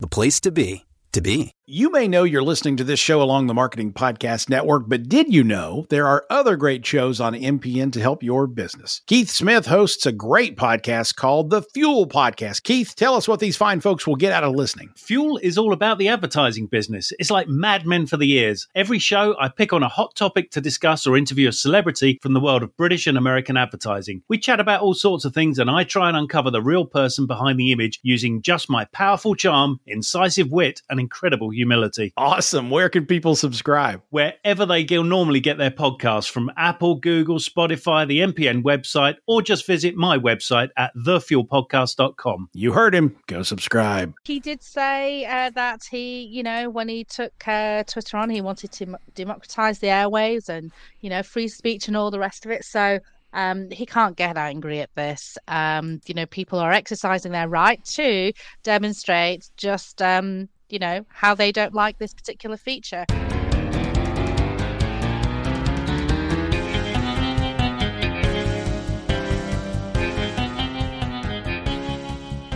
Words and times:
the 0.00 0.08
place 0.08 0.40
to 0.40 0.50
be, 0.50 0.86
to 1.12 1.20
be. 1.20 1.52
You 1.72 1.92
may 1.92 2.08
know 2.08 2.24
you're 2.24 2.42
listening 2.42 2.78
to 2.78 2.82
this 2.82 2.98
show 2.98 3.22
along 3.22 3.46
the 3.46 3.54
Marketing 3.54 3.92
Podcast 3.92 4.48
Network, 4.48 4.88
but 4.88 5.08
did 5.08 5.32
you 5.32 5.44
know 5.44 5.86
there 5.88 6.08
are 6.08 6.26
other 6.28 6.56
great 6.56 6.84
shows 6.84 7.20
on 7.20 7.32
MPN 7.32 7.92
to 7.92 8.00
help 8.00 8.24
your 8.24 8.48
business? 8.48 9.02
Keith 9.06 9.30
Smith 9.30 9.66
hosts 9.66 10.04
a 10.04 10.10
great 10.10 10.56
podcast 10.56 11.14
called 11.14 11.50
The 11.50 11.62
Fuel 11.62 12.08
Podcast. 12.08 12.64
Keith, 12.64 12.96
tell 12.96 13.14
us 13.14 13.28
what 13.28 13.38
these 13.38 13.56
fine 13.56 13.80
folks 13.80 14.04
will 14.04 14.16
get 14.16 14.32
out 14.32 14.42
of 14.42 14.56
listening. 14.56 14.90
Fuel 14.96 15.36
is 15.36 15.56
all 15.56 15.72
about 15.72 15.98
the 15.98 16.08
advertising 16.08 16.66
business. 16.66 17.12
It's 17.20 17.30
like 17.30 17.46
Mad 17.46 17.86
Men 17.86 18.04
for 18.04 18.16
the 18.16 18.32
ears. 18.32 18.66
Every 18.74 18.98
show, 18.98 19.36
I 19.38 19.48
pick 19.48 19.72
on 19.72 19.84
a 19.84 19.88
hot 19.88 20.16
topic 20.16 20.50
to 20.50 20.60
discuss 20.60 21.06
or 21.06 21.16
interview 21.16 21.48
a 21.50 21.52
celebrity 21.52 22.18
from 22.20 22.32
the 22.32 22.40
world 22.40 22.64
of 22.64 22.76
British 22.76 23.06
and 23.06 23.16
American 23.16 23.56
advertising. 23.56 24.24
We 24.26 24.38
chat 24.38 24.58
about 24.58 24.80
all 24.80 24.94
sorts 24.94 25.24
of 25.24 25.34
things, 25.34 25.60
and 25.60 25.70
I 25.70 25.84
try 25.84 26.08
and 26.08 26.16
uncover 26.16 26.50
the 26.50 26.62
real 26.62 26.84
person 26.84 27.28
behind 27.28 27.60
the 27.60 27.70
image 27.70 28.00
using 28.02 28.42
just 28.42 28.68
my 28.68 28.86
powerful 28.86 29.36
charm, 29.36 29.78
incisive 29.86 30.50
wit, 30.50 30.82
and 30.90 30.98
incredible 30.98 31.52
humility. 31.60 32.12
Awesome. 32.16 32.70
Where 32.70 32.88
can 32.88 33.04
people 33.04 33.36
subscribe? 33.36 34.00
Wherever 34.08 34.64
they 34.64 34.82
go, 34.82 35.02
normally 35.02 35.40
get 35.40 35.58
their 35.58 35.70
podcasts 35.70 36.30
from 36.30 36.50
Apple, 36.56 36.94
Google, 36.94 37.38
Spotify, 37.38 38.08
the 38.08 38.20
MPN 38.20 38.62
website, 38.62 39.16
or 39.26 39.42
just 39.42 39.66
visit 39.66 39.94
my 39.94 40.16
website 40.16 40.70
at 40.78 40.90
thefuelpodcast.com. 40.96 42.48
You 42.54 42.72
heard 42.72 42.94
him. 42.94 43.14
Go 43.26 43.42
subscribe. 43.42 44.14
He 44.24 44.40
did 44.40 44.62
say 44.62 45.26
uh, 45.26 45.50
that 45.50 45.82
he, 45.90 46.22
you 46.22 46.42
know, 46.42 46.70
when 46.70 46.88
he 46.88 47.04
took 47.04 47.32
uh, 47.46 47.84
Twitter 47.84 48.16
on, 48.16 48.30
he 48.30 48.40
wanted 48.40 48.72
to 48.72 48.96
democratize 49.14 49.80
the 49.80 49.88
airwaves 49.88 50.48
and, 50.48 50.72
you 51.00 51.10
know, 51.10 51.22
free 51.22 51.48
speech 51.48 51.88
and 51.88 51.96
all 51.96 52.10
the 52.10 52.18
rest 52.18 52.46
of 52.46 52.52
it. 52.52 52.64
So, 52.64 53.00
um, 53.32 53.70
he 53.70 53.86
can't 53.86 54.16
get 54.16 54.36
angry 54.36 54.80
at 54.80 54.94
this. 54.96 55.38
Um, 55.46 56.00
you 56.06 56.14
know, 56.14 56.26
people 56.26 56.58
are 56.58 56.72
exercising 56.72 57.32
their 57.32 57.48
right 57.48 57.84
to 57.84 58.32
demonstrate 58.62 59.48
just 59.56 60.02
um, 60.02 60.48
you 60.72 60.78
know, 60.78 61.04
how 61.08 61.34
they 61.34 61.52
don't 61.52 61.74
like 61.74 61.98
this 61.98 62.14
particular 62.14 62.56
feature. 62.56 63.04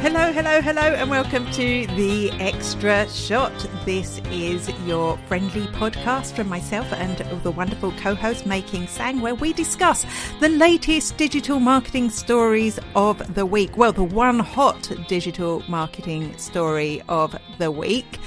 Hello, 0.04 0.31
hello, 0.32 0.60
hello, 0.60 0.82
and 0.82 1.09
welcome 1.09 1.50
to 1.53 1.87
the 1.97 2.31
Extra 2.32 3.09
Shot. 3.09 3.54
This 3.87 4.20
is 4.31 4.69
your 4.81 5.16
friendly 5.26 5.66
podcast 5.69 6.37
from 6.37 6.47
myself 6.47 6.92
and 6.92 7.16
the 7.42 7.50
wonderful 7.50 7.91
co 7.92 8.14
host 8.14 8.44
May 8.44 8.60
King 8.60 8.87
Tsang, 8.87 9.22
where 9.22 9.34
we 9.34 9.54
discuss 9.54 10.04
the 10.41 10.50
latest 10.50 11.16
digital 11.16 11.59
marketing 11.59 12.10
stories 12.10 12.78
of 12.94 13.34
the 13.34 13.47
week. 13.47 13.78
Well, 13.78 13.93
the 13.93 14.04
one 14.04 14.41
hot 14.41 14.93
digital 15.09 15.62
marketing 15.69 16.37
story 16.37 17.00
of 17.09 17.34
the 17.56 17.70
week. 17.70 18.19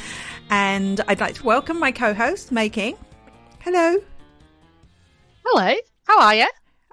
And 0.50 1.00
I'd 1.08 1.20
like 1.20 1.36
to 1.36 1.44
welcome 1.44 1.80
my 1.80 1.92
co 1.92 2.12
host, 2.12 2.52
May 2.52 2.70
King. 2.70 2.98
Hello. 3.60 4.00
Hello. 5.46 5.76
How 6.06 6.22
are 6.22 6.34
you? 6.34 6.48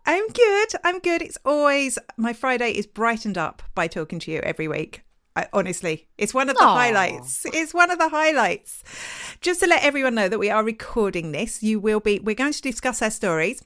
I'm 0.07 0.29
good. 0.29 0.69
I'm 0.85 0.99
good. 0.99 1.23
It's 1.23 1.39
always 1.45 1.99
my 2.17 2.33
Friday 2.33 2.73
is 2.73 2.87
brightened 2.87 3.39
up 3.39 3.63
by 3.75 3.87
talking 3.87 4.19
to 4.21 4.31
you 4.31 4.41
every 4.41 4.69
week. 4.69 5.03
I, 5.37 5.49
honestly, 5.53 6.09
it's 6.17 6.35
one 6.35 6.49
of 6.49 6.57
the 6.57 6.63
Aww. 6.63 6.75
highlights. 6.75 7.45
It's 7.47 7.75
one 7.75 7.91
of 7.91 7.99
the 7.99 8.11
highlights. 8.11 8.85
Just 9.41 9.61
to 9.61 9.67
let 9.67 9.83
everyone 9.83 10.15
know 10.15 10.29
that 10.29 10.39
we 10.39 10.51
are 10.51 10.63
recording 10.63 11.33
this, 11.33 11.63
you 11.63 11.81
will 11.81 12.01
be. 12.01 12.21
We're 12.21 12.35
going 12.37 12.53
to 12.53 12.63
discuss 12.63 13.03
our 13.03 13.11
stories. 13.11 13.63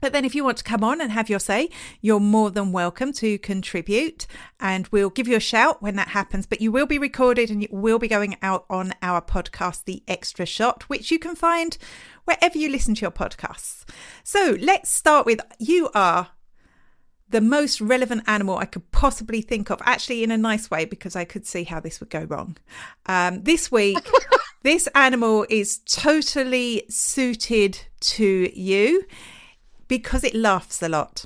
But 0.00 0.12
then, 0.12 0.24
if 0.24 0.34
you 0.34 0.44
want 0.44 0.58
to 0.58 0.64
come 0.64 0.84
on 0.84 1.00
and 1.00 1.12
have 1.12 1.30
your 1.30 1.38
say, 1.38 1.70
you're 2.00 2.20
more 2.20 2.50
than 2.50 2.72
welcome 2.72 3.12
to 3.14 3.38
contribute. 3.38 4.26
And 4.60 4.86
we'll 4.88 5.10
give 5.10 5.26
you 5.28 5.36
a 5.36 5.40
shout 5.40 5.82
when 5.82 5.96
that 5.96 6.08
happens. 6.08 6.46
But 6.46 6.60
you 6.60 6.70
will 6.70 6.86
be 6.86 6.98
recorded 6.98 7.50
and 7.50 7.62
it 7.62 7.72
will 7.72 7.98
be 7.98 8.08
going 8.08 8.36
out 8.42 8.64
on 8.70 8.92
our 9.02 9.20
podcast, 9.20 9.84
The 9.84 10.02
Extra 10.06 10.46
Shot, 10.46 10.84
which 10.84 11.10
you 11.10 11.18
can 11.18 11.34
find 11.34 11.76
wherever 12.24 12.58
you 12.58 12.68
listen 12.68 12.94
to 12.94 13.02
your 13.02 13.10
podcasts. 13.10 13.84
So 14.22 14.56
let's 14.60 14.90
start 14.90 15.26
with 15.26 15.40
you 15.58 15.90
are 15.94 16.28
the 17.28 17.40
most 17.40 17.80
relevant 17.80 18.22
animal 18.26 18.58
I 18.58 18.66
could 18.66 18.90
possibly 18.92 19.40
think 19.40 19.70
of, 19.70 19.80
actually, 19.84 20.22
in 20.22 20.30
a 20.30 20.36
nice 20.36 20.70
way, 20.70 20.84
because 20.84 21.16
I 21.16 21.24
could 21.24 21.46
see 21.46 21.64
how 21.64 21.80
this 21.80 22.00
would 22.00 22.10
go 22.10 22.24
wrong. 22.24 22.56
Um, 23.06 23.42
this 23.42 23.72
week, 23.72 23.98
this 24.62 24.86
animal 24.94 25.46
is 25.48 25.78
totally 25.86 26.84
suited 26.88 27.86
to 28.00 28.58
you 28.58 29.04
because 29.88 30.24
it 30.24 30.34
laughs 30.34 30.82
a 30.82 30.88
lot. 30.88 31.24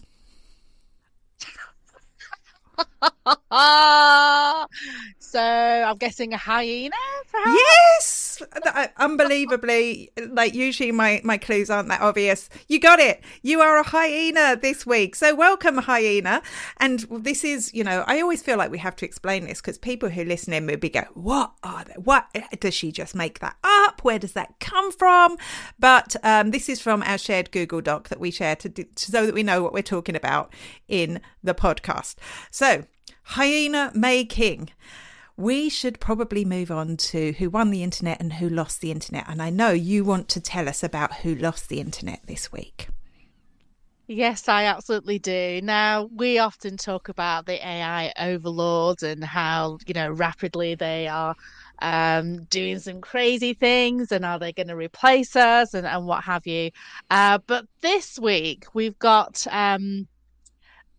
so 5.28 5.40
I'm 5.40 5.96
guessing 5.98 6.32
a 6.32 6.38
hyena, 6.38 6.96
perhaps? 7.30 7.58
Yes, 7.58 8.42
unbelievably. 8.96 10.10
Like 10.30 10.54
usually, 10.54 10.90
my 10.90 11.20
my 11.22 11.36
clues 11.36 11.68
aren't 11.68 11.88
that 11.88 12.00
obvious. 12.00 12.48
You 12.66 12.80
got 12.80 12.98
it. 12.98 13.22
You 13.42 13.60
are 13.60 13.78
a 13.78 13.82
hyena 13.82 14.56
this 14.56 14.86
week. 14.86 15.14
So 15.14 15.34
welcome, 15.34 15.76
hyena. 15.76 16.40
And 16.78 17.00
this 17.10 17.44
is, 17.44 17.72
you 17.74 17.84
know, 17.84 18.04
I 18.06 18.20
always 18.22 18.42
feel 18.42 18.56
like 18.56 18.70
we 18.70 18.78
have 18.78 18.96
to 18.96 19.04
explain 19.04 19.44
this 19.44 19.60
because 19.60 19.76
people 19.76 20.08
who 20.08 20.24
listen 20.24 20.54
in 20.54 20.64
maybe 20.64 20.88
go, 20.88 21.04
"What 21.12 21.52
are 21.62 21.84
they? 21.84 21.94
What 21.94 22.26
does 22.58 22.72
she 22.72 22.90
just 22.90 23.14
make 23.14 23.40
that 23.40 23.56
up? 23.62 24.02
Where 24.02 24.18
does 24.18 24.32
that 24.32 24.58
come 24.60 24.90
from?" 24.92 25.36
But 25.78 26.16
um, 26.22 26.52
this 26.52 26.70
is 26.70 26.80
from 26.80 27.02
our 27.02 27.18
shared 27.18 27.50
Google 27.50 27.82
Doc 27.82 28.08
that 28.08 28.20
we 28.20 28.30
share 28.30 28.56
to 28.56 28.68
do, 28.70 28.86
so 28.96 29.26
that 29.26 29.34
we 29.34 29.42
know 29.42 29.62
what 29.62 29.74
we're 29.74 29.82
talking 29.82 30.16
about 30.16 30.54
in 30.88 31.20
the 31.42 31.54
podcast. 31.54 32.14
So 32.50 32.84
hyena 33.22 33.92
May 33.94 34.24
King 34.24 34.70
we 35.38 35.68
should 35.68 36.00
probably 36.00 36.44
move 36.44 36.68
on 36.68 36.96
to 36.96 37.32
who 37.34 37.48
won 37.48 37.70
the 37.70 37.84
internet 37.84 38.20
and 38.20 38.34
who 38.34 38.48
lost 38.48 38.80
the 38.80 38.90
internet. 38.90 39.24
And 39.28 39.40
I 39.40 39.50
know 39.50 39.70
you 39.70 40.04
want 40.04 40.28
to 40.30 40.40
tell 40.40 40.68
us 40.68 40.82
about 40.82 41.18
who 41.18 41.32
lost 41.32 41.68
the 41.68 41.80
internet 41.80 42.20
this 42.26 42.50
week. 42.50 42.88
Yes, 44.08 44.48
I 44.48 44.64
absolutely 44.64 45.20
do. 45.20 45.60
Now, 45.62 46.10
we 46.12 46.40
often 46.40 46.76
talk 46.76 47.08
about 47.08 47.46
the 47.46 47.64
AI 47.64 48.12
overlords 48.18 49.04
and 49.04 49.22
how, 49.22 49.78
you 49.86 49.94
know, 49.94 50.10
rapidly 50.10 50.74
they 50.74 51.06
are 51.06 51.36
um, 51.80 52.42
doing 52.46 52.80
some 52.80 53.00
crazy 53.00 53.54
things 53.54 54.10
and 54.10 54.24
are 54.24 54.40
they 54.40 54.52
going 54.52 54.68
to 54.68 54.76
replace 54.76 55.36
us 55.36 55.72
and, 55.72 55.86
and 55.86 56.04
what 56.04 56.24
have 56.24 56.48
you. 56.48 56.72
Uh, 57.10 57.38
but 57.46 57.64
this 57.80 58.18
week, 58.18 58.66
we've 58.74 58.98
got. 58.98 59.46
Um, 59.52 60.08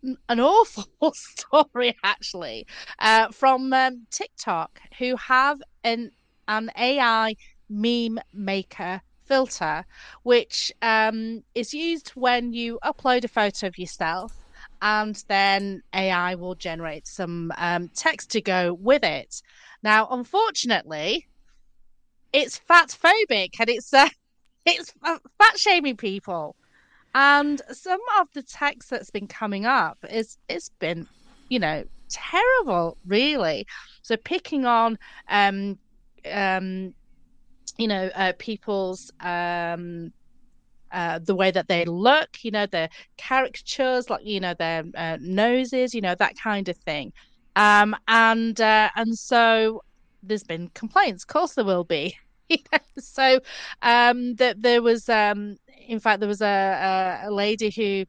an 0.04 0.40
awful 0.40 0.86
story 1.13 1.96
actually 2.04 2.66
uh, 3.00 3.30
from 3.30 3.74
um, 3.74 4.06
TikTok 4.12 4.80
who 4.98 5.16
have 5.16 5.62
an 5.84 6.12
an 6.48 6.72
AI 6.78 7.36
meme 7.69 8.19
maker 8.34 9.01
filter, 9.25 9.86
which 10.24 10.72
um, 10.81 11.44
is 11.54 11.74
used 11.74 12.10
when 12.10 12.51
you 12.51 12.80
upload 12.84 13.24
a 13.24 13.28
photo 13.28 13.68
of 13.68 13.78
yourself, 13.78 14.34
and 14.81 15.24
then 15.28 15.84
AI 15.94 16.36
will 16.36 16.56
generate 16.56 17.07
some 17.07 17.52
um, 17.57 17.90
text 17.90 18.31
to 18.31 18.42
go 18.42 18.74
with 18.74 19.04
it. 19.04 19.42
Now, 19.84 20.07
unfortunately, 20.10 21.28
it's 22.34 22.57
fat 22.57 22.90
phobic 22.90 23.60
and 23.60 23.69
it's 23.69 23.94
uh, 23.94 24.10
it's 24.66 24.92
fat 25.38 25.57
shaming 25.57 25.98
people. 25.98 26.56
And 27.13 27.61
some 27.71 28.00
of 28.19 28.27
the 28.33 28.44
text 28.44 28.89
that's 28.89 29.09
been 29.11 29.27
coming 29.27 29.65
up 29.65 29.97
is 30.09 30.38
it's 30.47 30.69
been, 30.79 31.07
you 31.50 31.59
know, 31.59 31.83
terrible, 32.09 32.97
really. 33.06 33.65
So 34.01 34.15
picking 34.17 34.65
on 34.65 34.97
um 35.29 35.77
um 36.31 36.94
you 37.79 37.88
know, 37.88 38.09
uh, 38.13 38.33
people's 38.38 39.09
um, 39.21 40.11
uh, 40.91 41.19
the 41.19 41.35
way 41.35 41.50
that 41.50 41.67
they 41.67 41.85
look, 41.85 42.29
you 42.44 42.51
know, 42.51 42.65
their 42.65 42.89
caricatures, 43.17 44.09
like 44.09 44.25
you 44.25 44.39
know, 44.39 44.53
their 44.53 44.83
uh, 44.95 45.17
noses, 45.21 45.94
you 45.94 46.01
know, 46.01 46.13
that 46.15 46.38
kind 46.38 46.67
of 46.67 46.77
thing. 46.77 47.13
Um, 47.56 47.95
and 48.07 48.59
uh, 48.59 48.89
and 48.95 49.17
so 49.17 49.81
there's 50.21 50.44
been 50.44 50.69
complaints. 50.73 51.23
Of 51.23 51.27
course, 51.27 51.53
there 51.53 51.65
will 51.65 51.85
be. 51.85 52.17
so 53.00 53.40
um, 53.81 54.36
that 54.36 54.62
there 54.62 54.81
was, 54.81 55.10
um, 55.10 55.57
in 55.88 56.00
fact, 56.00 56.19
there 56.19 56.30
was 56.30 56.42
a, 56.42 57.22
a, 57.24 57.30
a 57.30 57.31
lady 57.31 57.69
who 57.69 58.06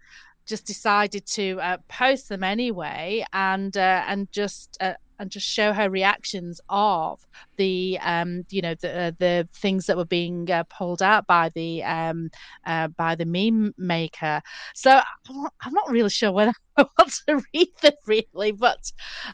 just 0.46 0.66
decided 0.66 1.26
to 1.26 1.60
uh, 1.60 1.76
post 1.88 2.28
them 2.28 2.42
anyway, 2.42 3.24
and 3.32 3.76
uh, 3.76 4.04
and 4.06 4.30
just 4.32 4.76
uh, 4.80 4.94
and 5.20 5.30
just 5.30 5.46
show 5.46 5.72
her 5.74 5.90
reactions 5.90 6.60
of 6.70 7.20
the 7.56 7.98
um, 8.02 8.44
you 8.48 8.62
know 8.62 8.74
the 8.80 8.98
uh, 8.98 9.12
the 9.18 9.48
things 9.52 9.86
that 9.86 9.96
were 9.96 10.06
being 10.06 10.50
uh, 10.50 10.64
pulled 10.64 11.02
out 11.02 11.26
by 11.26 11.50
the 11.50 11.84
um, 11.84 12.30
uh, 12.66 12.88
by 12.88 13.14
the 13.14 13.26
meme 13.26 13.74
maker. 13.76 14.40
So 14.74 14.98
I'm 15.28 15.72
not 15.72 15.90
really 15.90 16.08
sure 16.08 16.32
whether 16.32 16.54
I 16.76 16.86
want 16.98 17.12
to 17.28 17.42
read 17.54 17.68
them 17.82 17.92
really, 18.06 18.52
but 18.52 18.90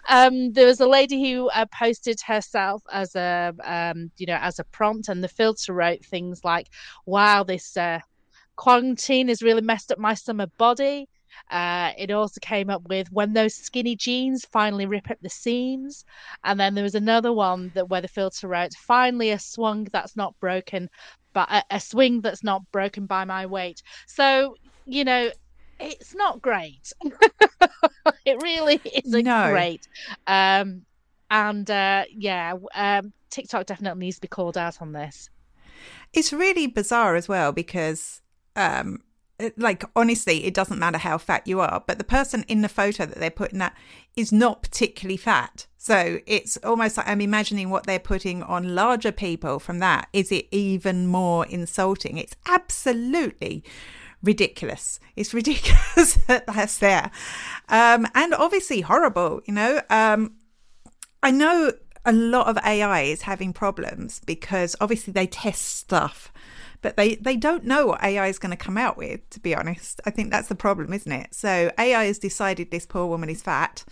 um, 0.08 0.52
there 0.52 0.66
was 0.66 0.80
a 0.80 0.88
lady 0.88 1.30
who 1.30 1.48
uh, 1.50 1.66
posted 1.72 2.20
herself 2.20 2.82
as 2.92 3.14
a 3.14 3.54
um, 3.64 4.10
you 4.18 4.26
know 4.26 4.38
as 4.40 4.58
a 4.58 4.64
prompt, 4.64 5.08
and 5.08 5.22
the 5.22 5.28
filter 5.28 5.72
wrote 5.72 6.04
things 6.04 6.44
like, 6.44 6.68
"Wow, 7.06 7.44
this." 7.44 7.76
Uh, 7.76 8.00
quarantine 8.56 9.28
has 9.28 9.42
really 9.42 9.60
messed 9.60 9.92
up 9.92 9.98
my 9.98 10.14
summer 10.14 10.46
body. 10.58 11.06
Uh, 11.50 11.92
it 11.96 12.10
also 12.10 12.38
came 12.40 12.70
up 12.70 12.82
with 12.88 13.10
when 13.12 13.32
those 13.32 13.54
skinny 13.54 13.96
jeans 13.96 14.44
finally 14.44 14.86
rip 14.86 15.10
up 15.10 15.18
the 15.20 15.30
seams, 15.30 16.04
and 16.44 16.58
then 16.58 16.74
there 16.74 16.84
was 16.84 16.94
another 16.94 17.32
one 17.32 17.70
that 17.74 17.88
where 17.88 18.00
the 18.00 18.08
filter 18.08 18.48
wrote, 18.48 18.74
"Finally 18.74 19.30
a 19.30 19.38
swung 19.38 19.84
that's 19.92 20.16
not 20.16 20.38
broken, 20.40 20.88
but 21.32 21.48
a, 21.50 21.62
a 21.70 21.80
swing 21.80 22.20
that's 22.20 22.42
not 22.42 22.62
broken 22.72 23.06
by 23.06 23.24
my 23.24 23.46
weight." 23.46 23.82
So 24.06 24.56
you 24.86 25.04
know, 25.04 25.30
it's 25.78 26.14
not 26.14 26.40
great. 26.40 26.92
it 28.24 28.42
really 28.42 28.80
isn't 29.04 29.24
no. 29.24 29.50
great. 29.50 29.86
Um, 30.26 30.82
and 31.30 31.70
uh, 31.70 32.04
yeah, 32.10 32.54
um, 32.74 33.12
TikTok 33.30 33.66
definitely 33.66 34.06
needs 34.06 34.16
to 34.16 34.22
be 34.22 34.28
called 34.28 34.56
out 34.56 34.80
on 34.80 34.92
this. 34.92 35.28
It's 36.12 36.32
really 36.32 36.66
bizarre 36.66 37.16
as 37.16 37.28
well 37.28 37.52
because 37.52 38.22
um, 38.54 39.02
like 39.56 39.84
honestly 39.94 40.44
it 40.44 40.54
doesn't 40.54 40.78
matter 40.78 40.98
how 40.98 41.18
fat 41.18 41.46
you 41.46 41.60
are 41.60 41.82
but 41.86 41.98
the 41.98 42.04
person 42.04 42.44
in 42.48 42.62
the 42.62 42.68
photo 42.68 43.04
that 43.04 43.18
they're 43.18 43.30
putting 43.30 43.58
that 43.58 43.76
is 44.16 44.32
not 44.32 44.62
particularly 44.62 45.18
fat. 45.18 45.66
So 45.76 46.20
it's 46.26 46.56
almost 46.58 46.96
like 46.96 47.06
i'm 47.06 47.20
imagining 47.20 47.70
what 47.70 47.86
they're 47.86 47.98
putting 47.98 48.42
on 48.42 48.74
larger 48.74 49.12
people 49.12 49.58
from 49.58 49.78
that. 49.80 50.08
Is 50.12 50.32
it 50.32 50.46
even 50.50 51.06
more 51.06 51.46
insulting? 51.46 52.18
It's 52.18 52.34
absolutely 52.48 53.62
ridiculous. 54.22 54.98
It's 55.16 55.34
ridiculous 55.40 56.14
that 56.26 56.46
that's 56.46 56.78
there. 56.78 57.10
Um, 57.68 58.06
and 58.14 58.34
obviously 58.34 58.80
horrible 58.80 59.42
you 59.46 59.54
know? 59.54 59.80
Um, 59.90 60.36
i 61.22 61.30
know 61.30 61.72
a 62.04 62.12
lot 62.12 62.46
of 62.46 62.56
ai 62.64 63.02
is 63.02 63.22
having 63.22 63.52
problems 63.52 64.20
because 64.26 64.76
obviously 64.80 65.12
they 65.12 65.26
test 65.26 65.62
stuff 65.62 66.32
but 66.82 66.96
they 66.96 67.16
they 67.16 67.36
don't 67.36 67.64
know 67.64 67.86
what 67.86 68.02
AI 68.02 68.26
is 68.28 68.38
going 68.38 68.50
to 68.50 68.56
come 68.56 68.78
out 68.78 68.96
with. 68.96 69.28
To 69.30 69.40
be 69.40 69.54
honest, 69.54 70.00
I 70.06 70.10
think 70.10 70.30
that's 70.30 70.48
the 70.48 70.54
problem, 70.54 70.92
isn't 70.92 71.10
it? 71.10 71.34
So 71.34 71.70
AI 71.78 72.04
has 72.04 72.18
decided 72.18 72.70
this 72.70 72.86
poor 72.86 73.06
woman 73.06 73.28
is 73.28 73.42
fat, 73.42 73.84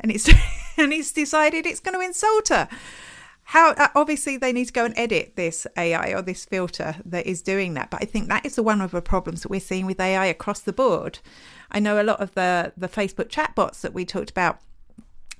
and 0.00 0.10
it's 0.10 0.28
and 0.76 0.92
it's 0.92 1.12
decided 1.12 1.66
it's 1.66 1.80
going 1.80 1.98
to 1.98 2.04
insult 2.04 2.48
her. 2.48 2.68
How 3.44 3.72
uh, 3.72 3.88
obviously 3.94 4.36
they 4.36 4.52
need 4.52 4.66
to 4.66 4.72
go 4.72 4.84
and 4.84 4.94
edit 4.96 5.32
this 5.36 5.66
AI 5.76 6.10
or 6.14 6.22
this 6.22 6.44
filter 6.44 6.96
that 7.04 7.26
is 7.26 7.42
doing 7.42 7.74
that. 7.74 7.90
But 7.90 8.02
I 8.02 8.06
think 8.06 8.28
that 8.28 8.46
is 8.46 8.54
the 8.56 8.62
one 8.62 8.80
of 8.80 8.92
the 8.92 9.02
problems 9.02 9.42
that 9.42 9.50
we're 9.50 9.60
seeing 9.60 9.86
with 9.86 10.00
AI 10.00 10.26
across 10.26 10.60
the 10.60 10.72
board. 10.72 11.18
I 11.70 11.80
know 11.80 12.00
a 12.00 12.04
lot 12.04 12.20
of 12.20 12.34
the 12.34 12.72
the 12.76 12.88
Facebook 12.88 13.28
chatbots 13.28 13.80
that 13.80 13.94
we 13.94 14.04
talked 14.04 14.30
about 14.30 14.60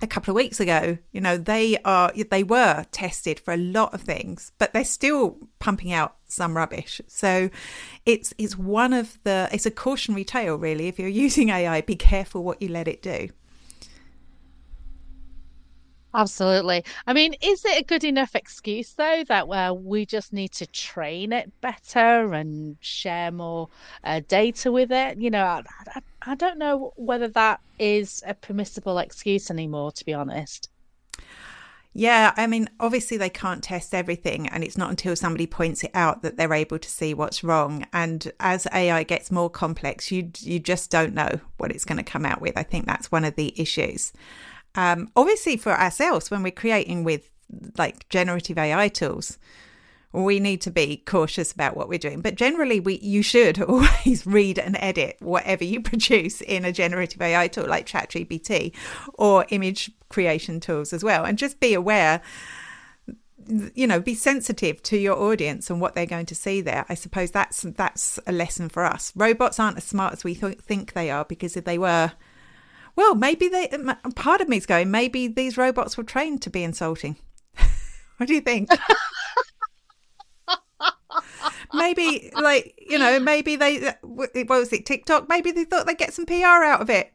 a 0.02 0.06
couple 0.06 0.32
of 0.32 0.36
weeks 0.36 0.60
ago 0.60 0.98
you 1.12 1.20
know 1.20 1.36
they 1.36 1.78
are 1.84 2.12
they 2.30 2.42
were 2.42 2.84
tested 2.92 3.38
for 3.38 3.54
a 3.54 3.56
lot 3.56 3.94
of 3.94 4.00
things 4.00 4.52
but 4.58 4.72
they're 4.72 4.84
still 4.84 5.38
pumping 5.58 5.92
out 5.92 6.16
some 6.32 6.56
rubbish. 6.56 7.00
So 7.06 7.50
it's 8.06 8.32
it's 8.38 8.56
one 8.56 8.92
of 8.92 9.18
the 9.24 9.48
it's 9.52 9.66
a 9.66 9.70
cautionary 9.70 10.24
tale 10.24 10.56
really. 10.56 10.88
If 10.88 10.98
you're 10.98 11.08
using 11.26 11.50
ai 11.50 11.80
be 11.82 11.96
careful 11.96 12.42
what 12.42 12.60
you 12.62 12.68
let 12.68 12.88
it 12.88 13.02
do 13.02 13.28
Absolutely. 16.14 16.84
I 17.06 17.14
mean, 17.14 17.34
is 17.40 17.64
it 17.64 17.80
a 17.80 17.84
good 17.84 18.04
enough 18.04 18.34
excuse 18.34 18.92
though 18.92 19.24
that 19.28 19.48
well, 19.48 19.76
we 19.76 20.04
just 20.04 20.32
need 20.32 20.52
to 20.52 20.66
train 20.66 21.32
it 21.32 21.50
better 21.62 22.34
and 22.34 22.76
share 22.80 23.30
more 23.30 23.68
uh, 24.04 24.20
data 24.28 24.70
with 24.70 24.92
it? 24.92 25.18
You 25.18 25.30
know, 25.30 25.44
I, 25.44 25.62
I, 25.94 26.00
I 26.22 26.34
don't 26.34 26.58
know 26.58 26.92
whether 26.96 27.28
that 27.28 27.60
is 27.78 28.22
a 28.26 28.34
permissible 28.34 28.98
excuse 28.98 29.50
anymore, 29.50 29.92
to 29.92 30.04
be 30.04 30.12
honest. 30.12 30.68
Yeah, 31.94 32.32
I 32.38 32.46
mean, 32.46 32.70
obviously 32.80 33.18
they 33.18 33.28
can't 33.28 33.62
test 33.62 33.94
everything, 33.94 34.48
and 34.48 34.64
it's 34.64 34.78
not 34.78 34.88
until 34.88 35.14
somebody 35.14 35.46
points 35.46 35.84
it 35.84 35.90
out 35.92 36.22
that 36.22 36.38
they're 36.38 36.54
able 36.54 36.78
to 36.78 36.88
see 36.88 37.12
what's 37.12 37.44
wrong. 37.44 37.86
And 37.92 38.32
as 38.40 38.66
AI 38.72 39.02
gets 39.02 39.30
more 39.30 39.50
complex, 39.50 40.10
you 40.10 40.30
you 40.38 40.58
just 40.58 40.90
don't 40.90 41.14
know 41.14 41.40
what 41.58 41.70
it's 41.70 41.84
going 41.84 41.98
to 41.98 42.02
come 42.02 42.24
out 42.24 42.40
with. 42.40 42.56
I 42.56 42.62
think 42.62 42.86
that's 42.86 43.12
one 43.12 43.26
of 43.26 43.36
the 43.36 43.52
issues. 43.60 44.12
Um, 44.74 45.10
obviously, 45.16 45.56
for 45.56 45.72
ourselves, 45.72 46.30
when 46.30 46.42
we're 46.42 46.52
creating 46.52 47.04
with 47.04 47.30
like 47.76 48.08
generative 48.08 48.58
AI 48.58 48.88
tools, 48.88 49.38
we 50.12 50.40
need 50.40 50.60
to 50.60 50.70
be 50.70 50.98
cautious 51.06 51.52
about 51.52 51.76
what 51.76 51.88
we're 51.88 51.98
doing. 51.98 52.20
But 52.20 52.34
generally, 52.34 52.80
we 52.80 52.98
you 52.98 53.22
should 53.22 53.60
always 53.62 54.26
read 54.26 54.58
and 54.58 54.76
edit 54.80 55.16
whatever 55.20 55.64
you 55.64 55.80
produce 55.82 56.40
in 56.40 56.64
a 56.64 56.72
generative 56.72 57.20
AI 57.20 57.48
tool 57.48 57.66
like 57.66 57.86
ChatGPT 57.86 58.74
or 59.14 59.46
image 59.48 59.90
creation 60.08 60.60
tools 60.60 60.92
as 60.92 61.02
well, 61.02 61.24
and 61.24 61.38
just 61.38 61.60
be 61.60 61.74
aware. 61.74 62.20
You 63.74 63.88
know, 63.88 63.98
be 63.98 64.14
sensitive 64.14 64.80
to 64.84 64.96
your 64.96 65.16
audience 65.18 65.68
and 65.68 65.80
what 65.80 65.96
they're 65.96 66.06
going 66.06 66.26
to 66.26 66.34
see 66.34 66.60
there. 66.60 66.86
I 66.88 66.94
suppose 66.94 67.32
that's 67.32 67.62
that's 67.62 68.20
a 68.26 68.30
lesson 68.30 68.68
for 68.68 68.84
us. 68.84 69.12
Robots 69.16 69.58
aren't 69.58 69.78
as 69.78 69.84
smart 69.84 70.12
as 70.12 70.22
we 70.22 70.36
th- 70.36 70.58
think 70.58 70.92
they 70.92 71.10
are 71.10 71.24
because 71.24 71.56
if 71.56 71.64
they 71.64 71.76
were, 71.76 72.12
well, 72.96 73.14
maybe 73.14 73.48
they. 73.48 73.70
Part 74.14 74.40
of 74.40 74.48
me 74.48 74.56
is 74.56 74.66
going. 74.66 74.90
Maybe 74.90 75.28
these 75.28 75.56
robots 75.56 75.96
were 75.96 76.04
trained 76.04 76.42
to 76.42 76.50
be 76.50 76.62
insulting. 76.62 77.16
what 78.16 78.26
do 78.26 78.34
you 78.34 78.40
think? 78.40 78.68
maybe, 81.72 82.30
like 82.34 82.74
you 82.78 82.98
know, 82.98 83.18
maybe 83.18 83.56
they. 83.56 83.88
Uh, 83.88 83.94
what 84.02 84.30
was 84.48 84.72
it? 84.72 84.84
TikTok. 84.84 85.28
Maybe 85.28 85.52
they 85.52 85.64
thought 85.64 85.86
they'd 85.86 85.96
get 85.96 86.12
some 86.12 86.26
PR 86.26 86.64
out 86.64 86.82
of 86.82 86.90
it. 86.90 87.12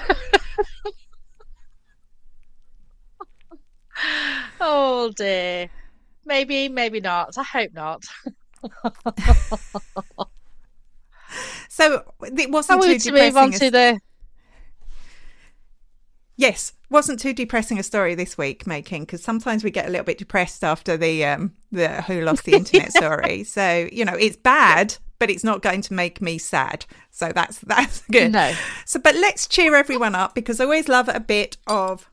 oh 4.61 5.11
dear. 5.17 5.71
Maybe, 6.25 6.69
maybe 6.69 7.01
not. 7.01 7.37
I 7.37 7.43
hope 7.43 7.73
not. 7.73 8.05
so 11.69 12.05
it 12.23 12.51
wasn't 12.51 12.83
too 12.83 12.99
to 12.99 13.13
move 13.13 13.37
on 13.37 13.51
to 13.53 13.71
the 13.71 13.99
Yes, 16.43 16.73
wasn't 16.91 17.21
too 17.21 17.33
depressing 17.33 17.79
a 17.79 17.85
story 17.85 18.17
this 18.17 18.37
week 18.37 18.67
May 18.67 18.83
King 18.83 19.03
because 19.03 19.23
sometimes 19.23 19.63
we 19.63 19.71
get 19.71 19.87
a 19.87 19.91
little 19.91 20.05
bit 20.05 20.19
depressed 20.19 20.65
after 20.65 20.97
the 20.97 21.25
um 21.25 21.53
the 21.71 22.03
who 22.03 22.23
lost 22.23 22.45
the 22.47 22.53
internet 22.55 22.93
story. 22.93 23.45
So 23.45 23.89
you 23.93 24.05
know 24.05 24.15
it's 24.15 24.35
bad, 24.35 24.97
but 25.21 25.31
it's 25.31 25.45
not 25.45 25.63
going 25.63 25.83
to 25.83 25.95
make 25.95 26.21
me 26.21 26.39
sad. 26.39 26.85
So 27.13 27.31
that's 27.33 27.59
that's 27.75 28.01
good. 28.11 28.33
No. 28.33 28.53
So, 28.87 28.99
but 28.99 29.15
let's 29.15 29.47
cheer 29.47 29.77
everyone 29.77 30.17
up 30.17 30.35
because 30.35 30.59
I 30.59 30.65
always 30.65 30.89
love 30.89 31.09
a 31.09 31.21
bit 31.21 31.59
of 31.69 32.11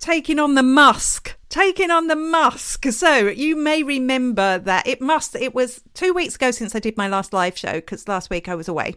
taking 0.00 0.40
on 0.40 0.56
the 0.56 0.64
Musk. 0.64 1.36
Taking 1.50 1.92
on 1.92 2.08
the 2.08 2.16
Musk. 2.16 2.86
So 2.86 3.28
you 3.28 3.54
may 3.54 3.84
remember 3.84 4.58
that 4.58 4.88
it 4.88 5.00
must. 5.00 5.36
It 5.36 5.54
was 5.54 5.82
two 5.94 6.12
weeks 6.14 6.34
ago 6.34 6.50
since 6.50 6.74
I 6.74 6.80
did 6.80 6.96
my 6.96 7.06
last 7.06 7.32
live 7.32 7.56
show 7.56 7.74
because 7.74 8.08
last 8.08 8.28
week 8.28 8.48
I 8.48 8.56
was 8.56 8.66
away, 8.66 8.96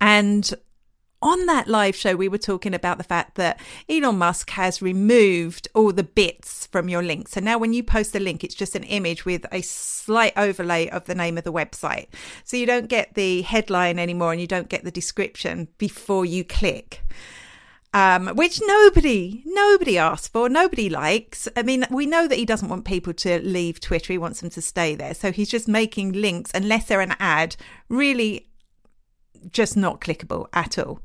and 0.00 0.54
on 1.22 1.46
that 1.46 1.68
live 1.68 1.94
show, 1.94 2.16
we 2.16 2.28
were 2.28 2.38
talking 2.38 2.74
about 2.74 2.98
the 2.98 3.04
fact 3.04 3.34
that 3.36 3.60
Elon 3.88 4.18
Musk 4.18 4.50
has 4.50 4.80
removed 4.80 5.68
all 5.74 5.92
the 5.92 6.02
bits 6.02 6.66
from 6.66 6.88
your 6.88 7.02
link. 7.02 7.28
So 7.28 7.40
now 7.40 7.58
when 7.58 7.72
you 7.72 7.82
post 7.82 8.16
a 8.16 8.20
link, 8.20 8.42
it's 8.42 8.54
just 8.54 8.74
an 8.74 8.84
image 8.84 9.24
with 9.24 9.44
a 9.52 9.62
slight 9.62 10.32
overlay 10.36 10.88
of 10.88 11.04
the 11.04 11.14
name 11.14 11.36
of 11.36 11.44
the 11.44 11.52
website. 11.52 12.08
So 12.44 12.56
you 12.56 12.66
don't 12.66 12.88
get 12.88 13.14
the 13.14 13.42
headline 13.42 13.98
anymore 13.98 14.32
and 14.32 14.40
you 14.40 14.46
don't 14.46 14.68
get 14.68 14.84
the 14.84 14.90
description 14.90 15.68
before 15.78 16.24
you 16.24 16.44
click. 16.44 17.02
Um, 17.92 18.28
which 18.28 18.60
nobody, 18.64 19.42
nobody 19.44 19.98
asked 19.98 20.32
for, 20.32 20.48
nobody 20.48 20.88
likes. 20.88 21.48
I 21.56 21.64
mean, 21.64 21.86
we 21.90 22.06
know 22.06 22.28
that 22.28 22.38
he 22.38 22.46
doesn't 22.46 22.68
want 22.68 22.84
people 22.84 23.12
to 23.14 23.40
leave 23.40 23.80
Twitter. 23.80 24.12
He 24.12 24.18
wants 24.18 24.40
them 24.40 24.50
to 24.50 24.62
stay 24.62 24.94
there. 24.94 25.12
So 25.12 25.32
he's 25.32 25.48
just 25.48 25.66
making 25.66 26.12
links, 26.12 26.52
unless 26.54 26.86
they're 26.86 27.00
an 27.00 27.16
ad, 27.18 27.56
really 27.88 28.46
just 29.52 29.76
not 29.76 30.00
clickable 30.00 30.46
at 30.52 30.78
all. 30.78 31.00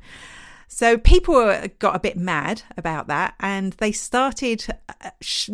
So 0.67 0.97
people 0.97 1.69
got 1.79 1.95
a 1.95 1.99
bit 1.99 2.17
mad 2.17 2.63
about 2.75 3.07
that 3.07 3.35
and 3.39 3.73
they 3.73 3.91
started 3.91 4.65
uh, 4.89 5.11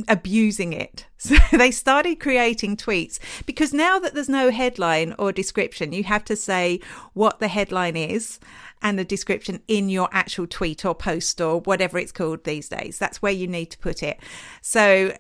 abusing 0.08 0.74
it. 0.74 1.06
So 1.22 1.36
they 1.52 1.70
started 1.70 2.20
creating 2.20 2.78
tweets 2.78 3.20
because 3.46 3.76
now 3.76 4.00
that 4.00 4.16
there's 4.16 4.28
no 4.28 4.50
headline 4.50 5.14
or 5.20 5.32
description, 5.32 5.94
you 5.94 6.04
have 6.06 6.26
to 6.26 6.36
say 6.36 6.80
what 7.14 7.40
the 7.40 7.48
headline 7.48 7.96
is 7.96 8.40
and 8.82 8.98
the 8.98 9.06
description 9.06 9.62
in 9.68 9.88
your 9.88 10.10
actual 10.12 10.48
tweet 10.48 10.84
or 10.84 10.96
post 10.96 11.40
or 11.40 11.62
whatever 11.62 12.00
it's 12.00 12.12
called 12.12 12.44
these 12.44 12.70
days. 12.70 12.98
That's 12.98 13.22
where 13.22 13.32
you 13.32 13.46
need 13.46 13.68
to 13.68 13.78
put 13.78 14.02
it. 14.02 14.20
So 14.62 15.16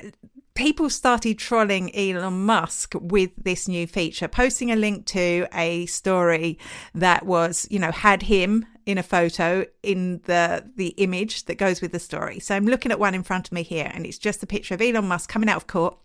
people 0.53 0.89
started 0.89 1.38
trolling 1.38 1.96
Elon 1.96 2.46
Musk 2.46 2.93
with 3.00 3.31
this 3.38 3.67
new 3.67 3.88
feature, 3.88 4.27
posting 4.27 4.72
a 4.72 4.75
link 4.75 5.05
to 5.08 5.48
a 5.53 5.86
story 5.86 6.60
that 6.93 7.25
was, 7.25 7.67
you 7.70 7.79
know, 7.79 7.91
had 7.91 8.24
him 8.24 8.65
in 8.86 8.98
a 8.98 9.03
photo 9.03 9.65
in 9.84 10.22
the 10.25 10.70
the 10.75 10.89
image 10.98 11.46
that 11.46 11.55
goes 11.55 11.81
with 11.81 11.91
the 11.91 12.00
story. 12.00 12.39
So 12.39 12.55
I'm 12.55 12.65
looking 12.65 12.91
at 12.91 13.00
one 13.00 13.15
in 13.15 13.24
front 13.24 13.48
of 13.48 13.53
me 13.53 13.63
here, 13.63 13.91
and 13.93 14.05
it's 14.05 14.17
just 14.17 14.43
a 14.43 14.48
picture 14.48 14.74
of 14.74 14.81
Elon 14.81 15.08
Musk 15.08 15.29
coming 15.29 15.50
out 15.50 15.58
of 15.58 15.67
court. 15.67 15.98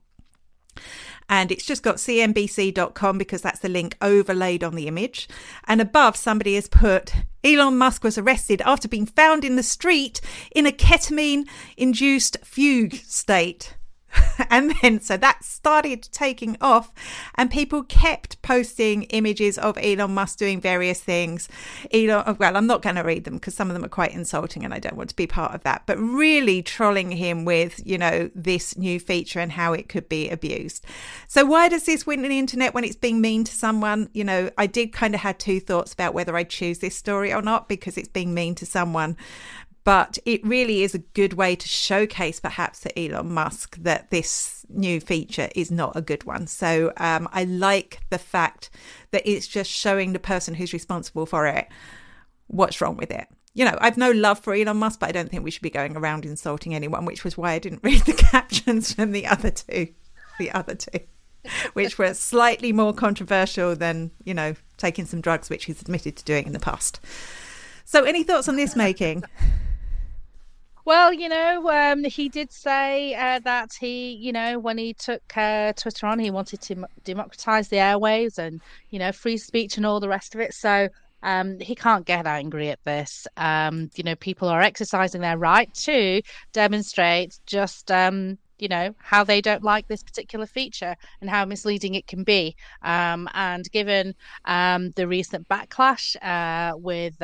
And 1.29 1.51
it's 1.51 1.65
just 1.65 1.83
got 1.83 1.97
cnbc.com 1.97 3.19
because 3.19 3.43
that's 3.43 3.59
the 3.59 3.69
link 3.69 3.97
overlaid 4.01 4.63
on 4.63 4.77
the 4.77 4.87
image. 4.87 5.29
And 5.65 5.81
above, 5.81 6.15
somebody 6.15 6.55
has 6.55 6.69
put 6.69 7.15
Elon 7.43 7.77
Musk 7.79 8.05
was 8.05 8.19
arrested 8.19 8.63
after 8.65 8.87
being 8.87 9.07
found 9.07 9.45
in 9.45 9.57
the 9.57 9.63
street 9.63 10.21
in 10.55 10.67
a 10.67 10.73
ketamine 10.73 11.49
induced 11.77 12.37
fugue 12.45 12.95
state. 12.95 13.77
and 14.51 14.75
then 14.83 15.01
so 15.01 15.17
that 15.17 15.45
started 15.45 16.03
taking 16.13 16.57
off 16.61 16.93
and 17.35 17.51
people 17.51 17.83
kept 17.83 18.41
posting 18.43 19.05
images 19.05 19.59
of 19.59 19.77
Elon 19.79 20.15
Musk 20.15 20.39
doing 20.39 20.61
various 20.61 21.01
things. 21.01 21.49
Elon 21.93 22.25
oh, 22.27 22.37
well 22.39 22.57
I'm 22.57 22.67
not 22.67 22.83
going 22.83 22.97
to 22.97 23.03
read 23.03 23.25
them 23.25 23.35
because 23.35 23.55
some 23.55 23.69
of 23.69 23.75
them 23.75 23.85
are 23.85 23.89
quite 23.89 24.13
insulting 24.13 24.65
and 24.65 24.73
I 24.73 24.79
don't 24.79 24.97
want 24.97 25.11
to 25.11 25.17
be 25.17 25.27
part 25.27 25.55
of 25.55 25.63
that 25.65 25.83
but 25.87 25.99
really 25.99 26.63
trolling 26.63 27.11
him 27.13 27.45
with 27.45 27.81
you 27.85 27.99
know 27.99 28.31
this 28.35 28.77
new 28.77 29.01
feature 29.01 29.41
and 29.41 29.53
how 29.53 29.73
it 29.73 29.89
could 29.89 30.09
be 30.09 30.29
abused. 30.31 30.85
So 31.27 31.45
why 31.45 31.69
does 31.69 31.85
this 31.85 32.07
win 32.07 32.23
the 32.23 32.39
internet 32.39 32.75
when 32.75 32.85
it's 32.85 32.97
being 32.97 33.21
mean 33.21 33.45
to 33.45 33.53
someone? 33.53 34.09
You 34.13 34.25
know 34.25 34.51
I 34.57 34.67
did 34.67 34.93
kind 34.93 35.15
of 35.15 35.21
had 35.21 35.39
two 35.39 35.61
thoughts 35.61 35.93
about 35.93 36.15
whether 36.15 36.37
I 36.37 36.45
choose 36.45 36.79
this 36.79 36.97
story 36.97 37.33
or 37.33 37.43
not 37.43 37.69
because 37.69 37.99
it's 37.99 38.09
being 38.09 38.35
mean 38.35 38.55
to 38.57 38.67
someone 38.67 39.17
but 39.87 40.19
it 40.25 40.45
really 40.45 40.83
is 40.83 40.97
a 40.97 40.99
good 40.99 41.35
way 41.35 41.55
to 41.55 41.69
showcase, 41.69 42.41
perhaps, 42.41 42.81
to 42.81 42.99
Elon 42.99 43.33
Musk 43.33 43.77
that 43.77 44.11
this 44.11 44.67
new 44.69 44.99
feature 44.99 45.49
is 45.55 45.71
not 45.71 45.95
a 45.95 46.01
good 46.01 46.25
one. 46.25 46.49
So 46.49 46.93
um, 46.97 47.29
I 47.31 47.45
like 47.45 48.01
the 48.11 48.19
fact 48.19 48.69
that 49.13 49.23
it's 49.25 49.47
just 49.47 49.71
showing 49.71 50.13
the 50.13 50.19
person 50.19 50.55
who's 50.55 50.73
responsible 50.73 51.25
for 51.25 51.47
it 51.47 51.69
what's 52.49 52.81
wrong 52.81 52.97
with 52.97 53.13
it. 53.13 53.29
You 53.55 53.65
know, 53.65 53.79
I've 53.81 53.97
no 53.97 54.11
love 54.11 54.41
for 54.41 54.55
Elon 54.55 54.77
Musk, 54.77 54.99
but 54.99 55.09
I 55.09 55.13
don't 55.13 55.31
think 55.31 55.45
we 55.45 55.53
should 55.53 55.63
be 55.63 55.71
going 55.71 55.97
around 55.97 56.27
insulting 56.27 56.75
anyone, 56.75 57.05
which 57.05 57.23
was 57.23 57.39
why 57.39 57.53
I 57.53 57.61
didn't 57.61 57.81
read 57.85 58.03
the 58.07 58.13
captions 58.13 58.93
from 58.93 59.13
the 59.13 59.29
other 59.29 59.53
two. 59.53 59.95
The 60.41 60.51
other 60.51 60.75
two 60.75 60.99
which 61.75 61.97
were 61.97 62.13
slightly 62.13 62.73
more 62.73 62.93
controversial 62.93 63.77
than, 63.77 64.11
you 64.25 64.35
know, 64.35 64.57
taking 64.79 65.07
some 65.07 65.21
drugs, 65.21 65.49
which 65.49 65.67
he's 65.67 65.81
admitted 65.81 66.17
to 66.17 66.25
doing 66.25 66.45
in 66.45 66.53
the 66.53 66.59
past. 66.59 66.99
So, 67.85 68.03
any 68.03 68.25
thoughts 68.25 68.49
on 68.49 68.57
this 68.57 68.75
May 68.75 68.93
King? 68.93 69.23
Well, 70.87 71.13
you 71.13 71.29
know, 71.29 71.69
um, 71.69 72.05
he 72.05 72.29
did 72.29 72.53
say 72.53 73.13
uh, 73.17 73.41
that 73.41 73.73
he, 73.81 74.13
you 74.13 74.31
know, 74.31 74.61
when 74.61 74.79
he 74.79 74.95
took 74.95 75.37
uh, 75.37 75.73
Twitter 75.73 76.07
on, 76.07 76.21
he 76.21 76.31
wanted 76.31 76.61
to 76.61 76.87
democratize 77.03 77.67
the 77.67 77.79
airwaves 77.79 78.39
and, 78.39 78.61
you 78.91 79.01
know, 79.01 79.11
free 79.11 79.37
speech 79.37 79.77
and 79.77 79.85
all 79.85 79.99
the 79.99 80.09
rest 80.09 80.37
of 80.37 80.41
it. 80.41 80.55
So 80.55 80.89
um, 81.25 81.59
he 81.59 81.75
can't 81.75 82.07
get 82.07 82.25
angry 82.29 82.71
at 82.71 82.79
this. 82.85 83.27
Um, 83.37 83.91
you 83.97 84.05
know, 84.05 84.15
people 84.15 84.49
are 84.49 84.63
exercising 84.63 85.23
their 85.23 85.37
right 85.37 85.75
to 85.75 86.23
demonstrate 86.53 87.41
just, 87.47 87.91
um, 87.91 88.39
you 88.61 88.69
know, 88.69 88.95
how 88.99 89.25
they 89.25 89.41
don't 89.41 89.65
like 89.65 89.89
this 89.89 90.05
particular 90.05 90.47
feature 90.47 90.95
and 91.21 91.29
how 91.29 91.45
misleading 91.45 91.95
it 91.95 92.07
can 92.07 92.23
be. 92.23 92.55
Um, 92.83 93.29
and 93.35 93.69
given 93.73 94.15
um, 94.45 94.93
the 94.93 95.09
recent 95.09 95.49
backlash 95.49 96.15
uh, 96.23 96.77
with, 96.77 97.21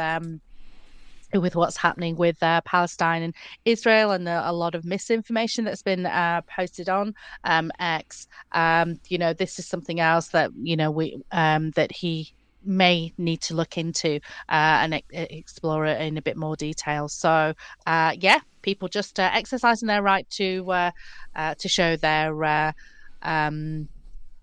with 1.41 1.57
what's 1.57 1.77
happening 1.77 2.17
with 2.17 2.43
uh, 2.43 2.61
Palestine 2.63 3.23
and 3.23 3.35
Israel 3.65 4.11
and 4.11 4.27
the, 4.27 4.49
a 4.49 4.53
lot 4.53 4.75
of 4.75 4.85
misinformation 4.85 5.65
that's 5.65 5.83
been 5.83 6.07
uh, 6.07 6.43
posted 6.43 6.89
on 6.89 7.15
um, 7.45 7.71
X. 7.79 8.27
Um, 8.53 9.01
you 9.09 9.19
know, 9.19 9.33
this 9.33 9.59
is 9.59 9.67
something 9.67 10.01
else 10.01 10.29
that 10.29 10.51
you 10.57 10.77
know 10.77 10.91
we 10.91 11.23
um, 11.31 11.71
that 11.73 11.93
he 11.93 12.33
may 12.65 13.13
need 13.19 13.41
to 13.43 13.55
look 13.55 13.77
into 13.77 14.17
uh, 14.49 14.79
and 14.81 14.95
e- 14.95 15.03
explore 15.13 15.85
it 15.87 16.01
in 16.01 16.17
a 16.17 16.23
bit 16.23 16.37
more 16.37 16.55
detail. 16.55 17.09
So, 17.09 17.55
uh, 17.87 18.13
yeah, 18.19 18.39
people 18.63 18.89
just 18.89 19.19
uh, 19.19 19.31
exercising 19.33 19.89
their 19.89 20.03
right 20.03 20.29
to 20.31 20.71
uh, 20.71 21.55
to 21.59 21.69
show 21.69 21.97
their 21.97 22.75
um, 23.23 23.89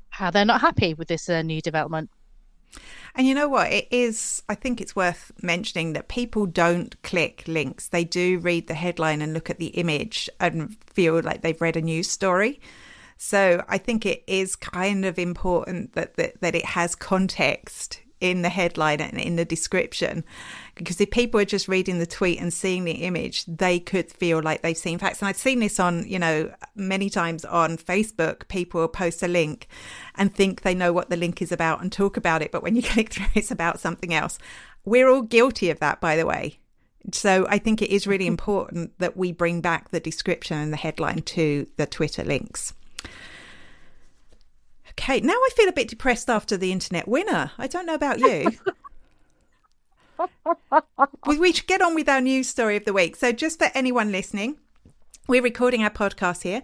how 0.09 0.31
they're 0.31 0.45
not 0.45 0.61
happy 0.61 0.93
with 0.93 1.07
this 1.07 1.29
new 1.29 1.61
development. 1.61 2.09
And 3.15 3.27
you 3.27 3.35
know 3.35 3.49
what? 3.49 3.71
It 3.71 3.87
is, 3.91 4.43
I 4.47 4.55
think 4.55 4.79
it's 4.79 4.95
worth 4.95 5.31
mentioning 5.41 5.93
that 5.93 6.07
people 6.07 6.45
don't 6.45 7.01
click 7.01 7.43
links. 7.47 7.87
They 7.87 8.03
do 8.03 8.39
read 8.39 8.67
the 8.67 8.73
headline 8.73 9.21
and 9.21 9.33
look 9.33 9.49
at 9.49 9.59
the 9.59 9.67
image 9.67 10.29
and 10.39 10.77
feel 10.85 11.21
like 11.21 11.41
they've 11.41 11.61
read 11.61 11.75
a 11.77 11.81
news 11.81 12.09
story. 12.09 12.59
So 13.17 13.63
I 13.67 13.77
think 13.77 14.05
it 14.05 14.23
is 14.27 14.55
kind 14.55 15.03
of 15.03 15.19
important 15.19 15.93
that, 15.93 16.15
that, 16.15 16.39
that 16.41 16.55
it 16.55 16.65
has 16.65 16.95
context 16.95 18.01
in 18.21 18.41
the 18.41 18.49
headline 18.49 19.01
and 19.01 19.19
in 19.19 19.35
the 19.35 19.45
description. 19.45 20.23
Because 20.75 20.99
if 21.01 21.11
people 21.11 21.39
are 21.39 21.45
just 21.45 21.67
reading 21.67 21.99
the 21.99 22.05
tweet 22.05 22.39
and 22.39 22.53
seeing 22.53 22.85
the 22.85 23.03
image, 23.03 23.45
they 23.45 23.79
could 23.79 24.11
feel 24.11 24.41
like 24.41 24.61
they've 24.61 24.77
seen 24.77 24.99
facts. 24.99 25.21
And 25.21 25.29
I've 25.29 25.37
seen 25.37 25.59
this 25.59 25.79
on, 25.79 26.07
you 26.07 26.19
know, 26.19 26.53
many 26.75 27.09
times 27.09 27.45
on 27.45 27.77
Facebook. 27.77 28.47
People 28.47 28.87
post 28.87 29.23
a 29.23 29.27
link 29.27 29.67
and 30.15 30.33
think 30.33 30.61
they 30.61 30.75
know 30.75 30.93
what 30.93 31.09
the 31.09 31.17
link 31.17 31.41
is 31.41 31.51
about 31.51 31.81
and 31.81 31.91
talk 31.91 32.17
about 32.17 32.41
it. 32.41 32.51
But 32.51 32.63
when 32.63 32.75
you 32.75 32.81
click 32.83 33.13
through, 33.13 33.27
it's 33.35 33.51
about 33.51 33.79
something 33.79 34.13
else. 34.13 34.37
We're 34.85 35.09
all 35.09 35.21
guilty 35.21 35.69
of 35.69 35.79
that, 35.79 35.99
by 36.01 36.15
the 36.15 36.25
way. 36.25 36.59
So 37.13 37.47
I 37.49 37.57
think 37.57 37.81
it 37.81 37.89
is 37.89 38.07
really 38.07 38.25
mm-hmm. 38.25 38.33
important 38.33 38.99
that 38.99 39.17
we 39.17 39.31
bring 39.31 39.61
back 39.61 39.89
the 39.89 39.99
description 39.99 40.57
and 40.57 40.73
the 40.73 40.77
headline 40.77 41.21
to 41.23 41.67
the 41.77 41.85
Twitter 41.85 42.23
links. 42.23 42.73
Okay, 44.99 45.21
now 45.21 45.31
I 45.31 45.49
feel 45.55 45.69
a 45.69 45.71
bit 45.73 45.87
depressed 45.87 46.29
after 46.29 46.57
the 46.57 46.73
internet 46.73 47.07
winner. 47.07 47.51
I 47.57 47.67
don't 47.67 47.85
know 47.85 47.93
about 47.93 48.19
you. 48.19 48.51
we 51.39 51.53
should 51.53 51.67
get 51.67 51.81
on 51.81 51.95
with 51.95 52.09
our 52.09 52.19
news 52.19 52.49
story 52.49 52.75
of 52.75 52.83
the 52.83 52.91
week. 52.91 53.15
So, 53.15 53.31
just 53.31 53.59
for 53.59 53.69
anyone 53.73 54.11
listening, 54.11 54.57
we're 55.29 55.43
recording 55.43 55.83
our 55.83 55.91
podcast 55.91 56.41
here. 56.41 56.63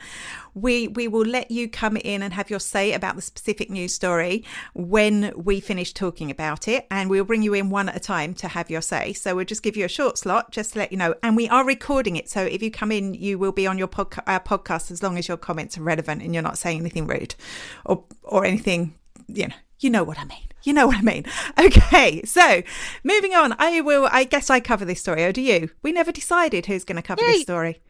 We 0.56 0.88
we 0.88 1.08
will 1.08 1.26
let 1.26 1.52
you 1.52 1.70
come 1.70 1.98
in 1.98 2.24
and 2.24 2.34
have 2.34 2.50
your 2.50 2.60
say 2.60 2.94
about 2.94 3.16
the 3.16 3.22
specific 3.22 3.70
news 3.70 3.94
story 3.94 4.44
when 4.74 5.32
we 5.36 5.60
finish 5.60 5.94
talking 5.94 6.32
about 6.32 6.68
it, 6.68 6.88
and 6.90 7.10
we'll 7.10 7.26
bring 7.26 7.44
you 7.44 7.54
in 7.54 7.70
one 7.70 7.88
at 7.90 7.96
a 7.96 8.00
time 8.00 8.34
to 8.36 8.48
have 8.48 8.72
your 8.72 8.82
say. 8.82 9.14
So 9.14 9.36
we'll 9.36 9.46
just 9.46 9.62
give 9.62 9.78
you 9.78 9.86
a 9.86 9.90
short 9.90 10.18
slot 10.18 10.52
just 10.52 10.74
to 10.74 10.80
let 10.80 10.92
you 10.92 10.98
know, 10.98 11.14
and 11.22 11.36
we 11.36 11.48
are 11.48 11.64
recording 11.64 12.16
it. 12.16 12.28
So 12.28 12.42
if 12.42 12.64
you 12.64 12.72
come 12.72 12.92
in, 12.92 13.14
you 13.14 13.38
will 13.38 13.52
be 13.52 13.68
on 13.68 13.78
your 13.78 13.88
podca- 13.88 14.24
our 14.26 14.40
podcast 14.40 14.90
as 14.90 15.04
long 15.04 15.18
as 15.20 15.28
your 15.28 15.38
comments 15.38 15.78
are 15.78 15.84
relevant 15.84 16.24
and 16.24 16.34
you're 16.34 16.44
not 16.44 16.58
saying 16.58 16.80
anything 16.80 17.06
rude 17.06 17.36
or 17.86 18.04
or 18.24 18.46
anything. 18.46 18.96
You 19.28 19.48
know, 19.48 19.56
you 19.80 19.90
know 19.90 20.04
what 20.04 20.20
I 20.20 20.26
mean. 20.26 20.40
You 20.64 20.74
know 20.74 20.88
what 20.88 20.98
I 20.98 21.02
mean. 21.02 21.26
Okay, 21.60 22.24
so 22.24 22.64
moving 23.04 23.34
on. 23.34 23.56
I 23.60 23.82
will. 23.82 24.08
I 24.12 24.24
guess 24.24 24.50
I 24.50 24.60
cover 24.60 24.84
this 24.84 25.00
story. 25.00 25.24
Or 25.24 25.32
do 25.32 25.42
you? 25.42 25.70
We 25.84 25.92
never 25.92 26.12
decided 26.12 26.66
who's 26.66 26.84
going 26.84 26.98
to 26.98 27.02
cover 27.02 27.22
this 27.22 27.44
story. 27.44 27.82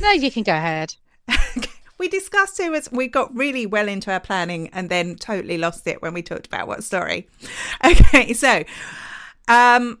No, 0.00 0.10
you 0.10 0.30
can 0.30 0.42
go 0.42 0.54
ahead. 0.54 0.94
we 1.98 2.08
discussed 2.08 2.58
who 2.58 2.70
was. 2.70 2.90
we 2.90 3.08
got 3.08 3.34
really 3.34 3.66
well 3.66 3.88
into 3.88 4.12
our 4.12 4.20
planning 4.20 4.68
and 4.72 4.88
then 4.90 5.16
totally 5.16 5.58
lost 5.58 5.86
it 5.86 6.02
when 6.02 6.12
we 6.14 6.22
talked 6.22 6.46
about 6.46 6.66
what 6.66 6.84
story. 6.84 7.28
Okay, 7.84 8.32
so 8.34 8.64
um 9.48 10.00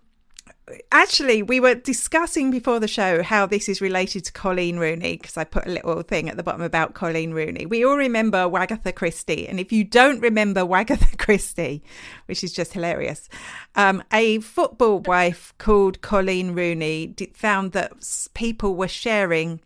actually 0.92 1.42
we 1.42 1.60
were 1.60 1.74
discussing 1.74 2.50
before 2.50 2.80
the 2.80 2.88
show 2.88 3.22
how 3.22 3.46
this 3.46 3.68
is 3.68 3.80
related 3.80 4.24
to 4.24 4.32
Colleen 4.32 4.78
Rooney 4.78 5.16
because 5.16 5.36
I 5.36 5.44
put 5.44 5.66
a 5.66 5.70
little 5.70 6.02
thing 6.02 6.28
at 6.28 6.36
the 6.36 6.42
bottom 6.42 6.62
about 6.62 6.94
Colleen 6.94 7.32
Rooney. 7.32 7.66
We 7.66 7.84
all 7.84 7.96
remember 7.96 8.48
Wagatha 8.48 8.94
Christie, 8.94 9.48
and 9.48 9.60
if 9.60 9.72
you 9.72 9.84
don't 9.84 10.20
remember 10.20 10.62
Wagatha 10.62 11.18
Christie, 11.24 11.82
which 12.26 12.44
is 12.44 12.52
just 12.52 12.72
hilarious, 12.72 13.28
um, 13.74 14.02
a 14.12 14.40
football 14.40 15.00
wife 15.00 15.54
called 15.58 16.00
Colleen 16.00 16.54
Rooney 16.54 17.14
found 17.34 17.72
that 17.72 17.92
people 18.34 18.74
were 18.74 18.88
sharing 18.88 19.60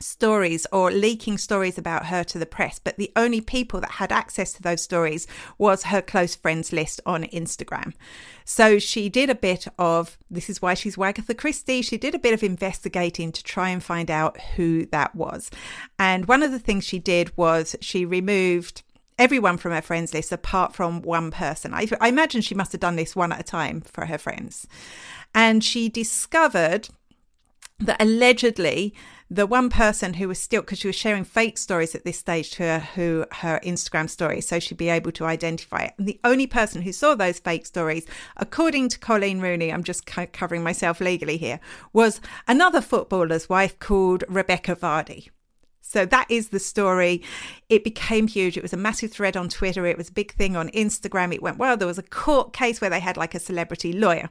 stories 0.00 0.66
or 0.72 0.90
leaking 0.90 1.38
stories 1.38 1.78
about 1.78 2.06
her 2.06 2.24
to 2.24 2.38
the 2.38 2.46
press, 2.46 2.78
but 2.78 2.96
the 2.96 3.12
only 3.16 3.40
people 3.40 3.80
that 3.80 3.92
had 3.92 4.12
access 4.12 4.52
to 4.52 4.62
those 4.62 4.82
stories 4.82 5.26
was 5.58 5.84
her 5.84 6.02
close 6.02 6.34
friends 6.34 6.72
list 6.72 7.00
on 7.06 7.24
Instagram. 7.24 7.92
So 8.44 8.78
she 8.78 9.08
did 9.08 9.30
a 9.30 9.34
bit 9.34 9.66
of 9.78 10.18
this 10.30 10.48
is 10.50 10.62
why 10.62 10.74
she's 10.74 10.96
Wagatha 10.96 11.36
Christie. 11.36 11.82
She 11.82 11.96
did 11.96 12.14
a 12.14 12.18
bit 12.18 12.34
of 12.34 12.42
investigating 12.42 13.32
to 13.32 13.42
try 13.42 13.70
and 13.70 13.82
find 13.82 14.10
out 14.10 14.40
who 14.56 14.86
that 14.86 15.14
was. 15.14 15.50
And 15.98 16.26
one 16.26 16.42
of 16.42 16.52
the 16.52 16.58
things 16.58 16.84
she 16.84 16.98
did 16.98 17.36
was 17.36 17.76
she 17.80 18.04
removed 18.04 18.82
everyone 19.18 19.56
from 19.56 19.72
her 19.72 19.80
friends 19.80 20.12
list 20.12 20.30
apart 20.30 20.74
from 20.74 21.00
one 21.00 21.30
person. 21.30 21.72
I, 21.72 21.86
I 22.00 22.08
imagine 22.08 22.42
she 22.42 22.54
must 22.54 22.72
have 22.72 22.82
done 22.82 22.96
this 22.96 23.16
one 23.16 23.32
at 23.32 23.40
a 23.40 23.44
time 23.44 23.80
for 23.80 24.04
her 24.06 24.18
friends. 24.18 24.66
and 25.34 25.62
she 25.62 25.88
discovered 25.88 26.88
that 27.78 28.00
allegedly 28.00 28.94
the 29.30 29.46
one 29.46 29.68
person 29.70 30.14
who 30.14 30.28
was 30.28 30.38
still 30.38 30.60
because 30.60 30.78
she 30.78 30.86
was 30.86 30.96
sharing 30.96 31.24
fake 31.24 31.58
stories 31.58 31.94
at 31.94 32.04
this 32.04 32.18
stage 32.18 32.50
to 32.50 32.62
her 32.62 32.78
who 32.94 33.24
her 33.32 33.60
Instagram 33.64 34.08
story, 34.08 34.40
so 34.40 34.58
she'd 34.58 34.78
be 34.78 34.88
able 34.88 35.12
to 35.12 35.24
identify 35.24 35.82
it. 35.82 35.94
And 35.98 36.06
the 36.06 36.20
only 36.22 36.46
person 36.46 36.82
who 36.82 36.92
saw 36.92 37.14
those 37.14 37.38
fake 37.38 37.66
stories, 37.66 38.06
according 38.36 38.88
to 38.90 38.98
Colleen 38.98 39.40
Rooney, 39.40 39.72
I'm 39.72 39.84
just 39.84 40.06
covering 40.06 40.62
myself 40.62 41.00
legally 41.00 41.36
here, 41.36 41.60
was 41.92 42.20
another 42.46 42.80
footballer's 42.80 43.48
wife 43.48 43.78
called 43.78 44.24
Rebecca 44.28 44.76
Vardy. 44.76 45.30
So 45.88 46.04
that 46.04 46.28
is 46.28 46.48
the 46.48 46.58
story. 46.58 47.22
It 47.68 47.84
became 47.84 48.26
huge. 48.26 48.56
It 48.56 48.62
was 48.62 48.72
a 48.72 48.76
massive 48.76 49.12
thread 49.12 49.36
on 49.36 49.48
Twitter. 49.48 49.86
It 49.86 49.96
was 49.96 50.08
a 50.08 50.12
big 50.12 50.34
thing 50.34 50.56
on 50.56 50.68
Instagram. 50.70 51.32
It 51.32 51.42
went 51.42 51.58
well. 51.58 51.76
There 51.76 51.86
was 51.86 51.98
a 51.98 52.02
court 52.02 52.52
case 52.52 52.80
where 52.80 52.90
they 52.90 53.00
had 53.00 53.16
like 53.16 53.34
a 53.34 53.40
celebrity 53.40 53.92
lawyer. 53.92 54.28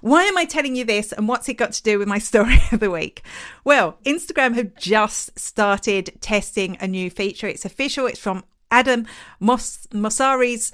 Why 0.00 0.22
am 0.24 0.38
I 0.38 0.44
telling 0.44 0.76
you 0.76 0.84
this 0.84 1.12
and 1.12 1.26
what's 1.26 1.48
it 1.48 1.54
got 1.54 1.72
to 1.72 1.82
do 1.82 1.98
with 1.98 2.06
my 2.06 2.18
story 2.30 2.60
of 2.70 2.80
the 2.80 2.90
week? 2.90 3.22
Well, 3.64 3.98
Instagram 4.04 4.54
have 4.54 4.74
just 4.76 5.38
started 5.38 6.12
testing 6.20 6.76
a 6.80 6.86
new 6.86 7.10
feature. 7.10 7.48
It's 7.48 7.64
official. 7.64 8.06
It's 8.06 8.20
from 8.20 8.44
Adam 8.70 9.06
Moss- 9.40 9.88
Mosseri's 9.92 10.72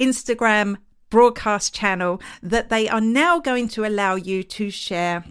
Instagram 0.00 0.76
broadcast 1.08 1.74
channel 1.74 2.20
that 2.42 2.68
they 2.68 2.88
are 2.88 3.00
now 3.00 3.38
going 3.38 3.68
to 3.68 3.86
allow 3.86 4.16
you 4.16 4.42
to 4.42 4.70
share 4.70 5.24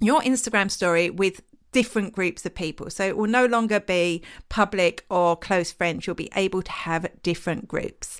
your 0.00 0.20
Instagram 0.22 0.70
story 0.70 1.10
with 1.10 1.42
different 1.76 2.14
groups 2.14 2.46
of 2.46 2.54
people. 2.54 2.88
So 2.88 3.04
it 3.04 3.18
will 3.18 3.26
no 3.26 3.44
longer 3.44 3.80
be 3.80 4.22
public 4.48 5.04
or 5.10 5.36
close 5.36 5.72
friends. 5.72 6.06
You'll 6.06 6.16
be 6.16 6.30
able 6.34 6.62
to 6.62 6.72
have 6.72 7.06
different 7.22 7.68
groups. 7.68 8.18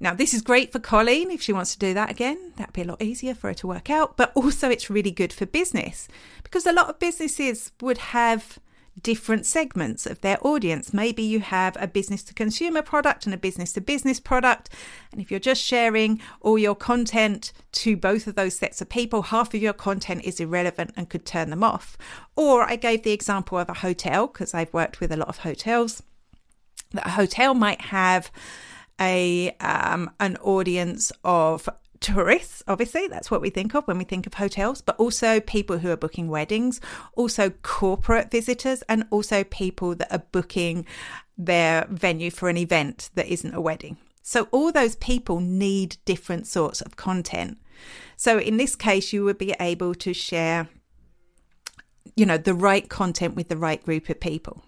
Now, 0.00 0.12
this 0.12 0.34
is 0.34 0.42
great 0.42 0.72
for 0.72 0.80
Colleen 0.80 1.30
if 1.30 1.40
she 1.40 1.52
wants 1.52 1.72
to 1.74 1.78
do 1.78 1.94
that 1.94 2.10
again. 2.10 2.52
That'd 2.56 2.72
be 2.72 2.82
a 2.82 2.86
lot 2.86 3.00
easier 3.00 3.32
for 3.32 3.46
her 3.46 3.54
to 3.54 3.68
work 3.68 3.90
out. 3.90 4.16
But 4.16 4.32
also, 4.34 4.68
it's 4.68 4.90
really 4.90 5.12
good 5.12 5.32
for 5.32 5.46
business 5.46 6.08
because 6.42 6.66
a 6.66 6.72
lot 6.72 6.90
of 6.90 6.98
businesses 6.98 7.70
would 7.80 7.98
have 7.98 8.58
different 9.00 9.46
segments 9.46 10.06
of 10.06 10.20
their 10.20 10.38
audience. 10.40 10.92
Maybe 10.92 11.22
you 11.22 11.40
have 11.40 11.76
a 11.78 11.86
business 11.86 12.22
to 12.24 12.34
consumer 12.34 12.82
product 12.82 13.26
and 13.26 13.34
a 13.34 13.38
business 13.38 13.72
to 13.74 13.80
business 13.80 14.20
product. 14.20 14.70
And 15.12 15.20
if 15.20 15.30
you're 15.30 15.40
just 15.40 15.62
sharing 15.62 16.20
all 16.40 16.58
your 16.58 16.74
content 16.74 17.52
to 17.72 17.96
both 17.96 18.26
of 18.26 18.34
those 18.34 18.56
sets 18.56 18.80
of 18.80 18.88
people, 18.88 19.22
half 19.22 19.52
of 19.54 19.62
your 19.62 19.72
content 19.72 20.24
is 20.24 20.40
irrelevant 20.40 20.92
and 20.96 21.10
could 21.10 21.26
turn 21.26 21.50
them 21.50 21.62
off. 21.62 21.98
Or 22.36 22.62
I 22.62 22.76
gave 22.76 23.02
the 23.02 23.12
example 23.12 23.58
of 23.58 23.68
a 23.68 23.74
hotel 23.74 24.26
because 24.26 24.54
I've 24.54 24.72
worked 24.72 25.00
with 25.00 25.12
a 25.12 25.16
lot 25.16 25.28
of 25.28 25.38
hotels. 25.38 26.02
That 26.92 27.06
a 27.06 27.10
hotel 27.10 27.52
might 27.54 27.80
have 27.80 28.30
a 29.00 29.54
um, 29.60 30.10
an 30.20 30.36
audience 30.38 31.12
of 31.22 31.68
tourists, 32.00 32.62
obviously, 32.66 33.08
that's 33.08 33.30
what 33.30 33.40
we 33.40 33.50
think 33.50 33.74
of 33.74 33.86
when 33.86 33.98
we 33.98 34.04
think 34.04 34.26
of 34.26 34.34
hotels, 34.34 34.80
but 34.80 34.96
also 34.96 35.40
people 35.40 35.78
who 35.78 35.90
are 35.90 35.96
booking 35.96 36.28
weddings, 36.28 36.80
also 37.14 37.50
corporate 37.50 38.30
visitors, 38.30 38.82
and 38.88 39.04
also 39.10 39.44
people 39.44 39.94
that 39.94 40.12
are 40.12 40.24
booking 40.32 40.86
their 41.36 41.86
venue 41.90 42.30
for 42.30 42.48
an 42.48 42.56
event 42.56 43.10
that 43.14 43.26
isn't 43.26 43.54
a 43.54 43.60
wedding. 43.60 43.96
So, 44.22 44.48
all 44.50 44.72
those 44.72 44.96
people 44.96 45.40
need 45.40 45.98
different 46.04 46.46
sorts 46.46 46.80
of 46.80 46.96
content. 46.96 47.58
So, 48.16 48.38
in 48.38 48.56
this 48.56 48.74
case, 48.74 49.12
you 49.12 49.24
would 49.24 49.38
be 49.38 49.54
able 49.60 49.94
to 49.96 50.12
share, 50.12 50.68
you 52.16 52.26
know, 52.26 52.38
the 52.38 52.54
right 52.54 52.88
content 52.88 53.36
with 53.36 53.48
the 53.48 53.56
right 53.56 53.82
group 53.84 54.08
of 54.08 54.20
people. 54.20 54.62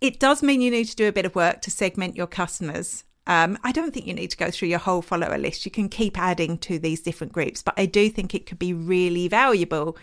It 0.00 0.20
does 0.20 0.42
mean 0.42 0.60
you 0.60 0.70
need 0.70 0.86
to 0.88 0.96
do 0.96 1.08
a 1.08 1.12
bit 1.12 1.26
of 1.26 1.34
work 1.34 1.60
to 1.62 1.70
segment 1.70 2.16
your 2.16 2.26
customers 2.26 3.04
um, 3.26 3.58
I 3.64 3.72
don't 3.72 3.92
think 3.92 4.06
you 4.06 4.14
need 4.14 4.30
to 4.30 4.36
go 4.36 4.50
through 4.50 4.68
your 4.68 4.78
whole 4.78 5.02
follower 5.02 5.38
list. 5.38 5.64
You 5.64 5.70
can 5.70 5.88
keep 5.88 6.18
adding 6.18 6.58
to 6.58 6.78
these 6.78 7.00
different 7.00 7.32
groups, 7.32 7.62
but 7.62 7.74
I 7.76 7.86
do 7.86 8.10
think 8.10 8.34
it 8.34 8.46
could 8.46 8.58
be 8.58 8.74
really 8.74 9.28
valuable 9.28 9.96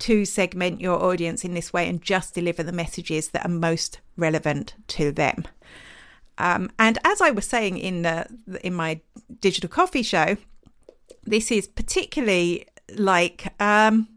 to 0.00 0.24
segment 0.24 0.80
your 0.80 1.02
audience 1.02 1.44
in 1.44 1.54
this 1.54 1.72
way 1.72 1.88
and 1.88 2.00
just 2.00 2.34
deliver 2.34 2.62
the 2.62 2.72
messages 2.72 3.28
that 3.28 3.44
are 3.44 3.50
most 3.50 4.00
relevant 4.16 4.74
to 4.88 5.12
them. 5.12 5.46
Um, 6.38 6.70
and 6.78 6.98
as 7.04 7.20
I 7.20 7.30
was 7.30 7.46
saying 7.46 7.76
in 7.76 8.02
the 8.02 8.26
in 8.64 8.74
my 8.74 9.00
digital 9.40 9.68
coffee 9.68 10.02
show, 10.02 10.38
this 11.24 11.50
is 11.50 11.66
particularly 11.66 12.66
like 12.96 13.52
um, 13.60 14.08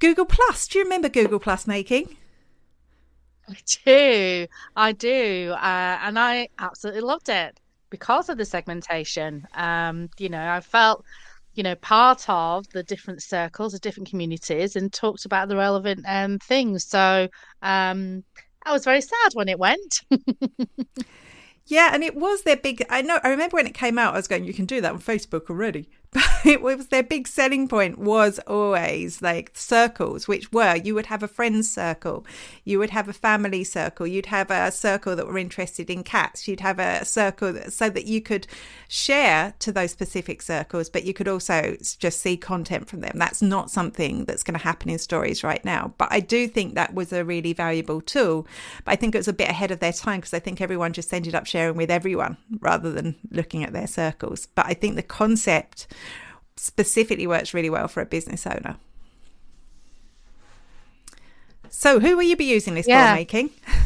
Google 0.00 0.26
Plus. 0.26 0.68
Do 0.68 0.78
you 0.78 0.84
remember 0.84 1.08
Google 1.08 1.38
Plus 1.38 1.66
May 1.66 1.82
King? 1.82 2.16
I 3.50 3.56
do, 3.84 4.46
I 4.76 4.92
do, 4.92 5.54
uh, 5.56 5.98
and 6.02 6.18
I 6.18 6.48
absolutely 6.58 7.00
loved 7.00 7.28
it 7.28 7.58
because 7.90 8.28
of 8.28 8.38
the 8.38 8.44
segmentation. 8.44 9.46
Um, 9.54 10.08
you 10.18 10.28
know, 10.28 10.48
I 10.48 10.60
felt, 10.60 11.04
you 11.54 11.62
know, 11.62 11.74
part 11.76 12.24
of 12.28 12.68
the 12.70 12.82
different 12.82 13.22
circles, 13.22 13.72
the 13.72 13.78
different 13.80 14.08
communities, 14.08 14.76
and 14.76 14.92
talked 14.92 15.24
about 15.24 15.48
the 15.48 15.56
relevant 15.56 16.04
um, 16.06 16.38
things. 16.38 16.84
So 16.84 17.28
um, 17.62 18.24
I 18.64 18.72
was 18.72 18.84
very 18.84 19.00
sad 19.00 19.32
when 19.34 19.48
it 19.48 19.58
went. 19.58 20.02
yeah, 21.66 21.90
and 21.92 22.04
it 22.04 22.14
was 22.14 22.42
their 22.42 22.56
big. 22.56 22.84
I 22.88 23.02
know. 23.02 23.18
I 23.24 23.30
remember 23.30 23.56
when 23.56 23.66
it 23.66 23.74
came 23.74 23.98
out, 23.98 24.14
I 24.14 24.18
was 24.18 24.28
going, 24.28 24.44
"You 24.44 24.54
can 24.54 24.66
do 24.66 24.80
that 24.80 24.92
on 24.92 25.00
Facebook 25.00 25.50
already." 25.50 25.88
it 26.44 26.60
was 26.60 26.88
their 26.88 27.04
big 27.04 27.28
selling 27.28 27.68
point 27.68 27.96
was 27.96 28.40
always 28.46 29.22
like 29.22 29.52
circles 29.54 30.26
which 30.26 30.52
were 30.52 30.74
you 30.74 30.92
would 30.92 31.06
have 31.06 31.22
a 31.22 31.28
friends 31.28 31.70
circle 31.70 32.26
you 32.64 32.80
would 32.80 32.90
have 32.90 33.08
a 33.08 33.12
family 33.12 33.62
circle 33.62 34.06
you'd 34.06 34.26
have 34.26 34.50
a 34.50 34.72
circle 34.72 35.14
that 35.14 35.26
were 35.26 35.38
interested 35.38 35.88
in 35.88 36.02
cats 36.02 36.48
you'd 36.48 36.60
have 36.60 36.80
a 36.80 37.04
circle 37.04 37.52
that, 37.52 37.72
so 37.72 37.88
that 37.88 38.06
you 38.06 38.20
could 38.20 38.46
share 38.88 39.54
to 39.60 39.70
those 39.70 39.92
specific 39.92 40.42
circles 40.42 40.90
but 40.90 41.04
you 41.04 41.14
could 41.14 41.28
also 41.28 41.76
just 41.98 42.20
see 42.20 42.36
content 42.36 42.88
from 42.88 43.00
them. 43.00 43.12
That's 43.14 43.42
not 43.42 43.70
something 43.70 44.24
that's 44.24 44.42
going 44.42 44.58
to 44.58 44.64
happen 44.64 44.90
in 44.90 44.98
stories 44.98 45.44
right 45.44 45.64
now 45.64 45.94
but 45.96 46.08
i 46.10 46.18
do 46.18 46.48
think 46.48 46.74
that 46.74 46.92
was 46.92 47.12
a 47.12 47.24
really 47.24 47.52
valuable 47.52 48.00
tool 48.00 48.48
but 48.84 48.92
i 48.92 48.96
think 48.96 49.14
it 49.14 49.18
was 49.18 49.28
a 49.28 49.32
bit 49.32 49.48
ahead 49.48 49.70
of 49.70 49.78
their 49.78 49.92
time 49.92 50.18
because 50.18 50.34
i 50.34 50.40
think 50.40 50.60
everyone 50.60 50.92
just 50.92 51.14
ended 51.14 51.36
up 51.36 51.46
sharing 51.46 51.76
with 51.76 51.90
everyone 51.90 52.36
rather 52.58 52.90
than 52.90 53.14
looking 53.30 53.62
at 53.62 53.72
their 53.72 53.86
circles. 53.86 54.46
But 54.46 54.66
i 54.66 54.74
think 54.74 54.96
the 54.96 55.02
concept 55.02 55.86
specifically 56.60 57.26
works 57.26 57.54
really 57.54 57.70
well 57.70 57.88
for 57.88 58.02
a 58.02 58.06
business 58.06 58.46
owner. 58.46 58.76
So, 61.70 62.00
who 62.00 62.16
will 62.16 62.24
you 62.24 62.36
be 62.36 62.44
using 62.44 62.74
this 62.74 62.86
yeah. 62.86 63.12
for 63.12 63.16
May 63.16 63.24
King? 63.24 63.50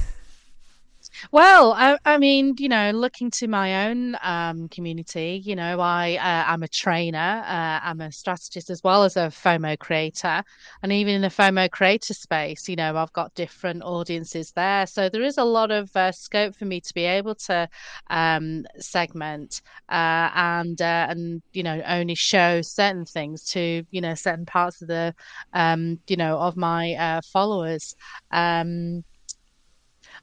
Well, 1.35 1.73
I, 1.73 1.99
I, 2.05 2.19
mean, 2.19 2.55
you 2.59 2.69
know, 2.69 2.93
looking 2.93 3.29
to 3.33 3.49
my 3.49 3.89
own 3.89 4.17
um, 4.23 4.69
community, 4.69 5.43
you 5.45 5.57
know, 5.57 5.81
I 5.81 6.15
uh, 6.15 6.53
I'm 6.53 6.63
a 6.63 6.69
trainer, 6.69 7.43
uh, 7.45 7.81
I'm 7.83 8.01
a 8.01 8.13
strategist 8.13 8.71
as 8.71 8.85
well 8.85 9.03
as 9.03 9.17
a 9.17 9.31
FOMO 9.31 9.77
creator, 9.77 10.45
and 10.85 10.93
even 10.93 11.15
in 11.15 11.23
the 11.23 11.27
FOMO 11.27 11.69
creator 11.73 12.15
space, 12.15 12.69
you 12.69 12.77
know, 12.77 12.97
I've 12.97 13.13
got 13.15 13.35
different 13.35 13.83
audiences 13.83 14.53
there, 14.53 14.87
so 14.87 15.09
there 15.09 15.25
is 15.25 15.37
a 15.37 15.43
lot 15.43 15.73
of 15.73 15.91
uh, 15.97 16.13
scope 16.13 16.55
for 16.55 16.67
me 16.67 16.81
to 16.81 16.95
be 16.95 17.03
able 17.03 17.35
to 17.47 17.69
um, 18.11 18.65
segment 18.79 19.61
uh, 19.89 20.31
and 20.37 20.81
uh, 20.81 21.07
and 21.11 21.43
you 21.53 21.65
know 21.65 21.83
only 21.85 22.15
show 22.15 22.63
certain 22.63 23.07
things 23.07 23.43
to 23.47 23.85
you 23.91 24.01
know 24.01 24.15
certain 24.15 24.47
parts 24.47 24.83
of 24.83 24.87
the 24.87 25.13
um, 25.53 25.99
you 26.07 26.17
know 26.17 26.39
of 26.39 26.57
my 26.57 26.95
uh, 26.95 27.21
followers. 27.33 27.97
Um, 28.31 29.03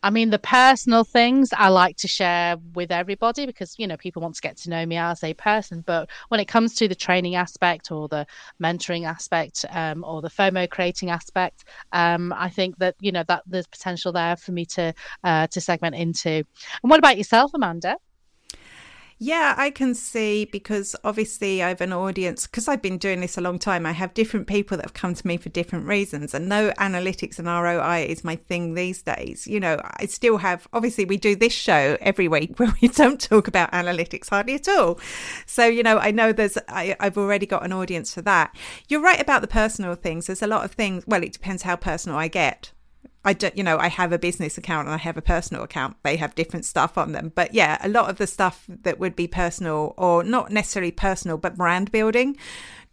I 0.04 0.10
mean, 0.10 0.32
the 0.32 0.40
personal 0.40 1.04
things 1.04 1.50
I 1.56 1.70
like 1.70 1.98
to 1.98 2.08
share 2.08 2.58
with 2.74 2.92
everybody 2.92 3.46
because, 3.46 3.76
you 3.78 3.86
know, 3.86 3.98
people 3.98 4.22
want 4.22 4.36
to 4.36 4.42
get 4.42 4.58
to 4.58 4.70
know 4.70 4.84
me 4.86 4.98
as 4.98 5.24
a 5.24 5.34
person. 5.36 5.84
But 5.86 6.10
when 6.30 6.40
it 6.40 6.48
comes 6.48 6.74
to 6.76 6.88
the 6.88 6.96
training 6.96 7.36
aspect 7.36 7.92
or 7.92 8.08
the 8.08 8.26
mentoring 8.62 9.06
aspect 9.06 9.64
um, 9.70 10.04
or 10.04 10.22
the 10.22 10.30
FOMO 10.30 10.68
creating 10.70 11.12
aspect, 11.12 11.66
um, 11.92 12.34
I 12.36 12.50
think 12.50 12.78
that, 12.80 12.96
you 13.00 13.12
know, 13.12 13.24
that 13.28 13.44
there's 13.46 13.68
potential 13.68 14.12
there 14.12 14.36
for 14.38 14.52
me 14.52 14.66
to, 14.66 14.94
uh, 15.24 15.48
to 15.48 15.62
segment 15.62 15.96
into. 15.96 16.30
And 16.30 16.46
what 16.90 17.00
about 17.00 17.18
yourself, 17.18 17.52
Amanda? 17.54 17.98
Yeah, 19.24 19.54
I 19.56 19.70
can 19.70 19.94
see 19.94 20.46
because 20.46 20.96
obviously 21.04 21.62
I 21.62 21.68
have 21.68 21.82
an 21.82 21.94
audience 21.94 22.48
because 22.48 22.68
I've 22.68 22.82
been 22.82 22.98
doing 22.98 23.22
this 23.22 23.38
a 23.38 23.42
long 23.42 23.60
time. 23.60 23.86
I 23.86 23.92
have 23.92 24.16
different 24.16 24.48
people 24.48 24.78
that 24.78 24.86
have 24.88 24.96
come 24.96 25.14
to 25.14 25.28
me 25.28 25.38
for 25.38 25.50
different 25.50 25.86
reasons, 25.86 26.34
and 26.34 26.50
no 26.50 26.72
analytics 26.80 27.38
and 27.38 27.48
ROI 27.48 28.08
is 28.10 28.24
my 28.24 28.36
thing 28.36 28.74
these 28.74 29.04
days. 29.04 29.46
You 29.46 29.60
know, 29.60 29.80
I 30.00 30.08
still 30.08 30.38
have 30.38 30.68
obviously 30.74 31.06
we 31.06 31.18
do 31.18 31.36
this 31.36 31.54
show 31.54 31.98
every 32.02 32.28
week 32.28 32.56
where 32.58 32.74
we 32.82 32.88
don't 32.88 33.22
talk 33.22 33.48
about 33.48 33.72
analytics 33.74 34.28
hardly 34.32 34.56
at 34.56 34.68
all. 34.68 35.00
So 35.46 35.68
you 35.68 35.84
know, 35.84 36.00
I 36.00 36.10
know 36.10 36.34
there's 36.34 36.58
I, 36.68 36.96
I've 37.00 37.20
already 37.20 37.46
got 37.46 37.64
an 37.64 37.74
audience 37.74 38.12
for 38.12 38.24
that. 38.24 38.56
You're 38.88 39.04
right 39.04 39.22
about 39.22 39.42
the 39.42 39.48
personal 39.48 39.94
things. 39.94 40.26
There's 40.26 40.42
a 40.42 40.48
lot 40.48 40.66
of 40.66 40.72
things. 40.72 41.04
Well, 41.06 41.22
it 41.22 41.34
depends 41.34 41.62
how 41.62 41.76
personal 41.76 42.18
I 42.18 42.28
get. 42.28 42.72
I 43.24 43.34
don't, 43.34 43.56
you 43.56 43.64
know, 43.64 43.78
I 43.78 43.88
have 43.88 44.12
a 44.12 44.18
business 44.18 44.58
account 44.58 44.88
and 44.88 44.96
I 44.96 44.98
have 44.98 45.16
a 45.16 45.22
personal 45.22 45.64
account. 45.64 45.96
They 46.04 46.18
have 46.18 46.34
different 46.34 46.66
stuff 46.66 46.98
on 46.98 47.12
them. 47.12 47.32
But 47.36 47.54
yeah, 47.54 47.78
a 47.82 47.88
lot 47.88 48.10
of 48.10 48.18
the 48.18 48.26
stuff 48.26 48.66
that 48.68 49.00
would 49.00 49.16
be 49.16 49.28
personal 49.28 49.94
or 49.96 50.24
not 50.24 50.52
necessarily 50.52 50.92
personal, 50.92 51.38
but 51.38 51.56
brand 51.56 51.92
building 51.92 52.36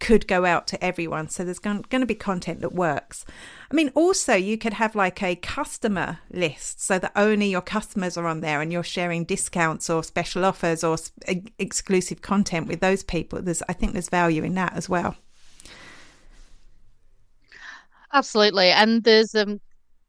could 0.00 0.28
go 0.28 0.44
out 0.44 0.66
to 0.68 0.84
everyone. 0.84 1.28
So 1.30 1.44
there's 1.44 1.58
going, 1.58 1.84
going 1.88 2.02
to 2.02 2.06
be 2.06 2.14
content 2.14 2.60
that 2.60 2.74
works. 2.74 3.24
I 3.70 3.74
mean, 3.74 3.90
also, 3.94 4.34
you 4.34 4.58
could 4.58 4.74
have 4.74 4.94
like 4.94 5.22
a 5.22 5.34
customer 5.36 6.18
list 6.30 6.82
so 6.82 6.98
that 6.98 7.12
only 7.16 7.48
your 7.48 7.62
customers 7.62 8.18
are 8.18 8.26
on 8.26 8.40
there 8.40 8.60
and 8.60 8.70
you're 8.70 8.84
sharing 8.84 9.24
discounts 9.24 9.88
or 9.88 10.04
special 10.04 10.44
offers 10.44 10.84
or 10.84 10.98
exclusive 11.58 12.20
content 12.20 12.68
with 12.68 12.80
those 12.80 13.02
people. 13.02 13.40
There's, 13.40 13.62
I 13.66 13.72
think 13.72 13.92
there's 13.94 14.10
value 14.10 14.44
in 14.44 14.54
that 14.54 14.74
as 14.74 14.90
well. 14.90 15.16
Absolutely. 18.12 18.70
And 18.70 19.04
there's 19.04 19.34
um, 19.34 19.60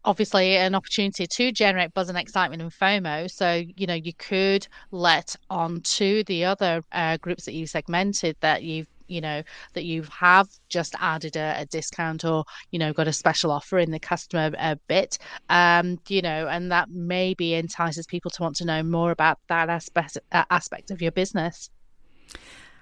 obviously 0.05 0.57
an 0.57 0.75
opportunity 0.75 1.27
to 1.27 1.51
generate 1.51 1.93
buzz 1.93 2.09
and 2.09 2.17
excitement 2.17 2.61
and 2.61 2.71
FOMO. 2.71 3.29
So, 3.29 3.63
you 3.75 3.87
know, 3.87 3.93
you 3.93 4.13
could 4.13 4.67
let 4.91 5.35
on 5.49 5.81
to 5.81 6.23
the 6.25 6.45
other 6.45 6.83
uh, 6.91 7.17
groups 7.17 7.45
that 7.45 7.53
you 7.53 7.67
segmented 7.67 8.35
that 8.41 8.63
you've 8.63 8.87
you 9.09 9.21
know 9.21 9.41
that 9.73 9.85
you 9.85 10.03
have 10.03 10.47
just 10.69 10.93
added 10.99 11.35
a, 11.35 11.61
a, 11.61 11.65
discount 11.65 12.23
or 12.23 12.45
you 12.69 12.77
know 12.77 12.93
got 12.93 13.07
a 13.07 13.11
special 13.11 13.49
offer 13.49 13.79
in 13.79 13.89
the 13.89 13.99
customer 13.99 14.51
uh, 14.59 14.75
bit 14.87 15.17
um 15.49 15.99
you 16.07 16.21
know 16.21 16.47
and 16.47 16.71
that 16.71 16.91
maybe 16.91 17.55
entices 17.55 18.05
people 18.05 18.29
to 18.29 18.43
want 18.43 18.55
to 18.55 18.65
know 18.65 18.83
more 18.83 19.09
about 19.09 19.39
that 19.47 19.67
aspect 19.67 20.19
uh, 20.31 20.43
aspect 20.51 20.91
of 20.91 21.01
your 21.01 21.11
business 21.11 21.71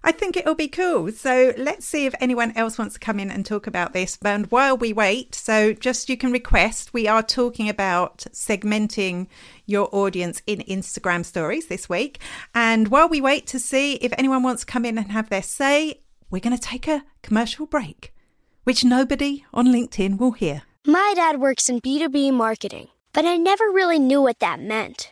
I 0.08 0.14
think 0.14 0.38
it'll 0.38 0.56
be 0.56 0.70
cool. 0.70 1.12
So 1.12 1.54
let's 1.58 1.86
see 1.86 2.06
if 2.06 2.16
anyone 2.22 2.54
else 2.56 2.78
wants 2.78 2.94
to 2.94 3.00
come 3.02 3.20
in 3.20 3.30
and 3.30 3.46
talk 3.46 3.68
about 3.68 3.92
this. 3.92 4.18
And 4.24 4.50
while 4.50 4.78
we 4.78 4.94
wait, 4.94 5.36
so 5.36 5.74
just 5.74 6.08
you 6.08 6.16
can 6.16 6.32
request, 6.32 6.94
we 6.94 7.10
are 7.10 7.22
talking 7.22 7.68
about 7.68 8.20
segmenting 8.32 9.28
your 9.66 9.90
audience 9.92 10.42
in 10.48 10.60
Instagram 10.60 11.26
stories 11.26 11.68
this 11.68 11.90
week. 11.90 12.22
And 12.56 12.88
while 12.88 13.10
we 13.10 13.20
wait 13.20 13.48
to 13.48 13.60
see 13.60 13.96
if 13.96 14.14
anyone 14.18 14.44
wants 14.44 14.62
to 14.62 14.72
come 14.72 14.86
in 14.86 14.98
and 14.98 15.12
have 15.12 15.28
their 15.28 15.44
say, 15.44 16.00
we're 16.30 16.40
going 16.40 16.58
to 16.58 16.64
take 16.64 16.88
a 16.88 17.04
commercial 17.22 17.66
break, 17.66 18.14
which 18.64 18.86
nobody 18.86 19.44
on 19.54 19.68
LinkedIn 19.68 20.18
will 20.20 20.32
hear. 20.32 20.62
My 20.86 21.12
dad 21.18 21.42
works 21.42 21.68
in 21.68 21.82
B2B 21.82 22.32
marketing, 22.32 22.88
but 23.12 23.26
I 23.26 23.36
never 23.36 23.66
really 23.66 24.00
knew 24.00 24.22
what 24.22 24.40
that 24.40 24.62
meant. 24.62 25.12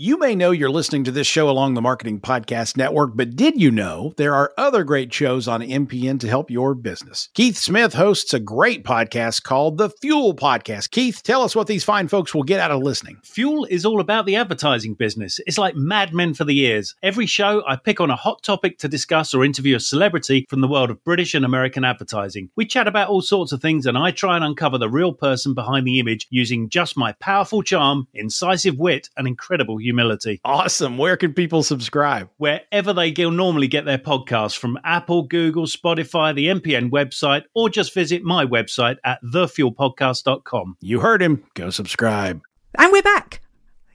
You 0.00 0.16
may 0.16 0.36
know 0.36 0.52
you're 0.52 0.70
listening 0.70 1.02
to 1.02 1.10
this 1.10 1.26
show 1.26 1.50
along 1.50 1.74
the 1.74 1.82
Marketing 1.82 2.20
Podcast 2.20 2.76
Network, 2.76 3.16
but 3.16 3.34
did 3.34 3.60
you 3.60 3.72
know 3.72 4.12
there 4.16 4.32
are 4.32 4.52
other 4.56 4.84
great 4.84 5.12
shows 5.12 5.48
on 5.48 5.60
MPN 5.60 6.20
to 6.20 6.28
help 6.28 6.52
your 6.52 6.76
business? 6.76 7.30
Keith 7.34 7.56
Smith 7.56 7.94
hosts 7.94 8.32
a 8.32 8.38
great 8.38 8.84
podcast 8.84 9.42
called 9.42 9.76
The 9.76 9.90
Fuel 9.90 10.36
Podcast. 10.36 10.92
Keith, 10.92 11.24
tell 11.24 11.42
us 11.42 11.56
what 11.56 11.66
these 11.66 11.82
fine 11.82 12.06
folks 12.06 12.32
will 12.32 12.44
get 12.44 12.60
out 12.60 12.70
of 12.70 12.80
listening. 12.80 13.18
Fuel 13.24 13.64
is 13.64 13.84
all 13.84 13.98
about 13.98 14.24
the 14.24 14.36
advertising 14.36 14.94
business. 14.94 15.40
It's 15.48 15.58
like 15.58 15.74
Mad 15.74 16.14
Men 16.14 16.32
for 16.32 16.44
the 16.44 16.60
ears. 16.60 16.94
Every 17.02 17.26
show, 17.26 17.64
I 17.66 17.74
pick 17.74 18.00
on 18.00 18.08
a 18.08 18.14
hot 18.14 18.44
topic 18.44 18.78
to 18.78 18.88
discuss 18.88 19.34
or 19.34 19.44
interview 19.44 19.74
a 19.74 19.80
celebrity 19.80 20.46
from 20.48 20.60
the 20.60 20.68
world 20.68 20.90
of 20.90 21.02
British 21.02 21.34
and 21.34 21.44
American 21.44 21.82
advertising. 21.82 22.50
We 22.54 22.66
chat 22.66 22.86
about 22.86 23.08
all 23.08 23.20
sorts 23.20 23.50
of 23.50 23.60
things, 23.60 23.84
and 23.84 23.98
I 23.98 24.12
try 24.12 24.36
and 24.36 24.44
uncover 24.44 24.78
the 24.78 24.88
real 24.88 25.12
person 25.12 25.54
behind 25.54 25.88
the 25.88 25.98
image 25.98 26.28
using 26.30 26.68
just 26.68 26.96
my 26.96 27.14
powerful 27.14 27.64
charm, 27.64 28.06
incisive 28.14 28.78
wit, 28.78 29.08
and 29.16 29.26
incredible 29.26 29.80
humility. 29.88 30.38
Awesome. 30.44 30.98
Where 30.98 31.16
can 31.16 31.32
people 31.32 31.62
subscribe? 31.62 32.28
Wherever 32.36 32.92
they 32.92 33.10
go, 33.10 33.30
normally 33.30 33.68
get 33.68 33.86
their 33.86 33.98
podcasts 33.98 34.56
from 34.56 34.78
Apple, 34.84 35.22
Google, 35.22 35.64
Spotify, 35.64 36.34
the 36.34 36.48
MPN 36.48 36.90
website, 36.90 37.44
or 37.54 37.70
just 37.70 37.94
visit 37.94 38.22
my 38.22 38.44
website 38.44 38.96
at 39.04 39.18
thefuelpodcast.com. 39.24 40.76
You 40.80 41.00
heard 41.00 41.22
him. 41.22 41.42
Go 41.54 41.70
subscribe. 41.70 42.42
And 42.76 42.92
we're 42.92 43.02
back. 43.02 43.40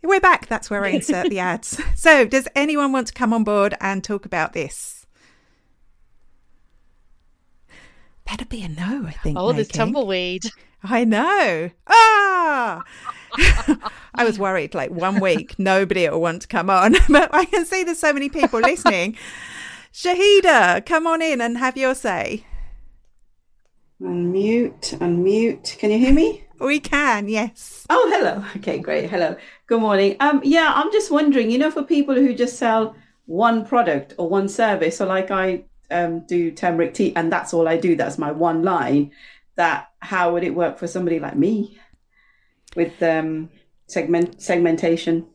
We're 0.02 0.20
back. 0.20 0.48
That's 0.48 0.70
where 0.70 0.84
I 0.84 0.90
insert 0.90 1.30
the 1.30 1.40
ads. 1.40 1.80
So, 1.96 2.26
does 2.26 2.48
anyone 2.56 2.92
want 2.92 3.08
to 3.08 3.14
come 3.14 3.32
on 3.32 3.44
board 3.44 3.76
and 3.80 4.04
talk 4.04 4.26
about 4.26 4.54
this? 4.54 5.06
Better 8.26 8.46
be 8.46 8.64
a 8.64 8.68
no, 8.68 9.06
I 9.08 9.12
think. 9.12 9.38
Oh, 9.40 9.54
there's 9.54 9.68
tumbleweed. 9.68 10.44
I 10.84 11.06
know. 11.06 11.70
Ah! 11.88 12.33
I 14.16 14.24
was 14.24 14.40
worried 14.40 14.74
like 14.74 14.92
one 14.92 15.20
week, 15.20 15.58
nobody 15.58 16.08
will 16.10 16.22
want 16.22 16.44
to 16.44 16.48
come 16.48 16.70
on, 16.70 16.96
but 17.10 17.34
I 17.34 17.46
can 17.46 17.66
see 17.66 17.84
there's 17.84 18.00
so 18.00 18.14
many 18.14 18.30
people 18.30 18.60
listening. 18.60 19.18
Shahida, 19.94 20.86
come 20.86 21.06
on 21.06 21.22
in 21.22 21.42
and 21.42 21.58
have 21.58 21.78
your 21.78 21.94
say. 21.96 22.46
Unmute, 24.02 24.98
unmute. 24.98 25.78
Can 25.78 25.92
you 25.92 25.98
hear 25.98 26.14
me? 26.14 26.44
We 26.60 26.80
can, 26.80 27.28
yes. 27.28 27.86
Oh, 27.90 28.10
hello. 28.14 28.44
Okay, 28.58 28.80
great. 28.80 29.10
Hello. 29.10 29.36
Good 29.68 29.82
morning. 29.82 30.16
Um, 30.20 30.42
yeah, 30.44 30.72
I'm 30.76 30.92
just 30.92 31.12
wondering, 31.12 31.52
you 31.52 31.58
know, 31.58 31.72
for 31.72 31.84
people 31.84 32.16
who 32.16 32.34
just 32.34 32.58
sell 32.58 32.96
one 33.26 33.66
product 33.66 34.16
or 34.18 34.30
one 34.30 34.50
service, 34.50 34.98
so 34.98 35.06
like 35.06 35.32
I 35.32 35.66
um, 35.92 36.26
do 36.26 36.52
turmeric 36.52 36.94
tea 36.94 37.16
and 37.16 37.32
that's 37.32 37.54
all 37.54 37.68
I 37.68 37.78
do, 37.78 37.96
that's 37.96 38.18
my 38.18 38.32
one 38.32 38.64
line, 38.64 39.12
that 39.56 39.90
how 40.00 40.34
would 40.34 40.44
it 40.44 40.56
work 40.56 40.78
for 40.78 40.88
somebody 40.88 41.20
like 41.20 41.36
me? 41.36 41.80
With 42.76 43.02
um, 43.02 43.50
segment 43.88 44.42
segmentation? 44.42 45.28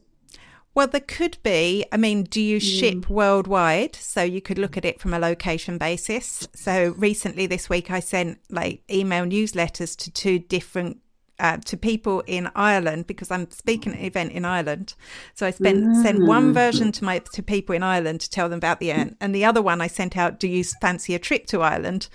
Well, 0.74 0.86
there 0.86 1.00
could 1.00 1.38
be. 1.42 1.84
I 1.90 1.96
mean, 1.96 2.22
do 2.22 2.40
you 2.40 2.60
ship 2.60 2.94
mm. 2.94 3.08
worldwide? 3.08 3.96
So 3.96 4.22
you 4.22 4.40
could 4.40 4.58
look 4.58 4.76
at 4.76 4.84
it 4.84 5.00
from 5.00 5.12
a 5.12 5.18
location 5.18 5.76
basis. 5.76 6.46
So 6.54 6.94
recently 6.96 7.46
this 7.46 7.68
week, 7.68 7.90
I 7.90 7.98
sent 7.98 8.38
like 8.48 8.82
email 8.88 9.24
newsletters 9.24 9.96
to 9.96 10.10
two 10.12 10.38
different 10.38 10.98
uh, 11.40 11.56
to 11.64 11.76
people 11.76 12.22
in 12.26 12.48
Ireland 12.54 13.06
because 13.06 13.30
I'm 13.30 13.50
speaking 13.50 13.92
at 13.92 13.98
an 13.98 14.04
event 14.04 14.32
in 14.32 14.44
Ireland. 14.44 14.94
So 15.34 15.46
I 15.46 15.50
spent 15.50 15.84
mm. 15.84 16.02
sent 16.02 16.26
one 16.26 16.52
version 16.52 16.92
to 16.92 17.04
my 17.04 17.18
to 17.32 17.42
people 17.42 17.74
in 17.74 17.82
Ireland 17.82 18.20
to 18.20 18.30
tell 18.30 18.48
them 18.48 18.58
about 18.58 18.78
the 18.78 18.90
event, 18.90 19.16
and 19.20 19.34
the 19.34 19.44
other 19.44 19.62
one 19.62 19.80
I 19.80 19.88
sent 19.88 20.16
out. 20.16 20.38
Do 20.38 20.46
you 20.46 20.62
fancy 20.80 21.14
a 21.14 21.18
trip 21.18 21.46
to 21.46 21.62
Ireland? 21.62 22.08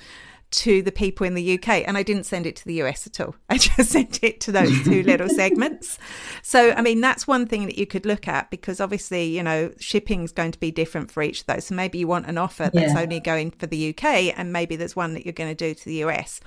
To 0.54 0.82
the 0.82 0.92
people 0.92 1.26
in 1.26 1.34
the 1.34 1.56
UK. 1.58 1.88
And 1.88 1.98
I 1.98 2.04
didn't 2.04 2.26
send 2.26 2.46
it 2.46 2.56
to 2.58 2.66
the 2.66 2.82
US 2.84 3.08
at 3.08 3.20
all. 3.20 3.36
I 3.50 3.58
just 3.58 3.92
sent 3.92 4.24
it 4.24 4.40
to 4.42 4.52
those 4.52 4.84
two 4.84 5.04
little 5.06 5.30
segments. 5.30 5.98
So, 6.42 6.72
I 6.72 6.82
mean, 6.82 7.02
that's 7.02 7.28
one 7.28 7.46
thing 7.46 7.66
that 7.66 7.78
you 7.78 7.86
could 7.86 8.06
look 8.06 8.28
at 8.28 8.50
because 8.50 8.80
obviously, 8.80 9.26
you 9.26 9.44
know, 9.44 9.72
shipping 9.80 10.24
is 10.24 10.32
going 10.32 10.52
to 10.52 10.60
be 10.60 10.72
different 10.72 11.12
for 11.12 11.24
each 11.24 11.42
of 11.42 11.48
those. 11.48 11.66
So 11.66 11.76
maybe 11.76 11.98
you 11.98 12.08
want 12.08 12.28
an 12.28 12.38
offer 12.38 12.70
that's 12.74 12.94
yeah. 12.94 13.02
only 13.02 13.20
going 13.20 13.52
for 13.52 13.68
the 13.68 13.90
UK 13.90 14.38
and 14.38 14.54
maybe 14.54 14.76
there's 14.76 14.96
one 14.96 15.14
that 15.14 15.26
you're 15.26 15.34
going 15.34 15.56
to 15.56 15.56
do 15.56 15.74
to 15.74 15.86
the 15.86 16.04
US. 16.06 16.40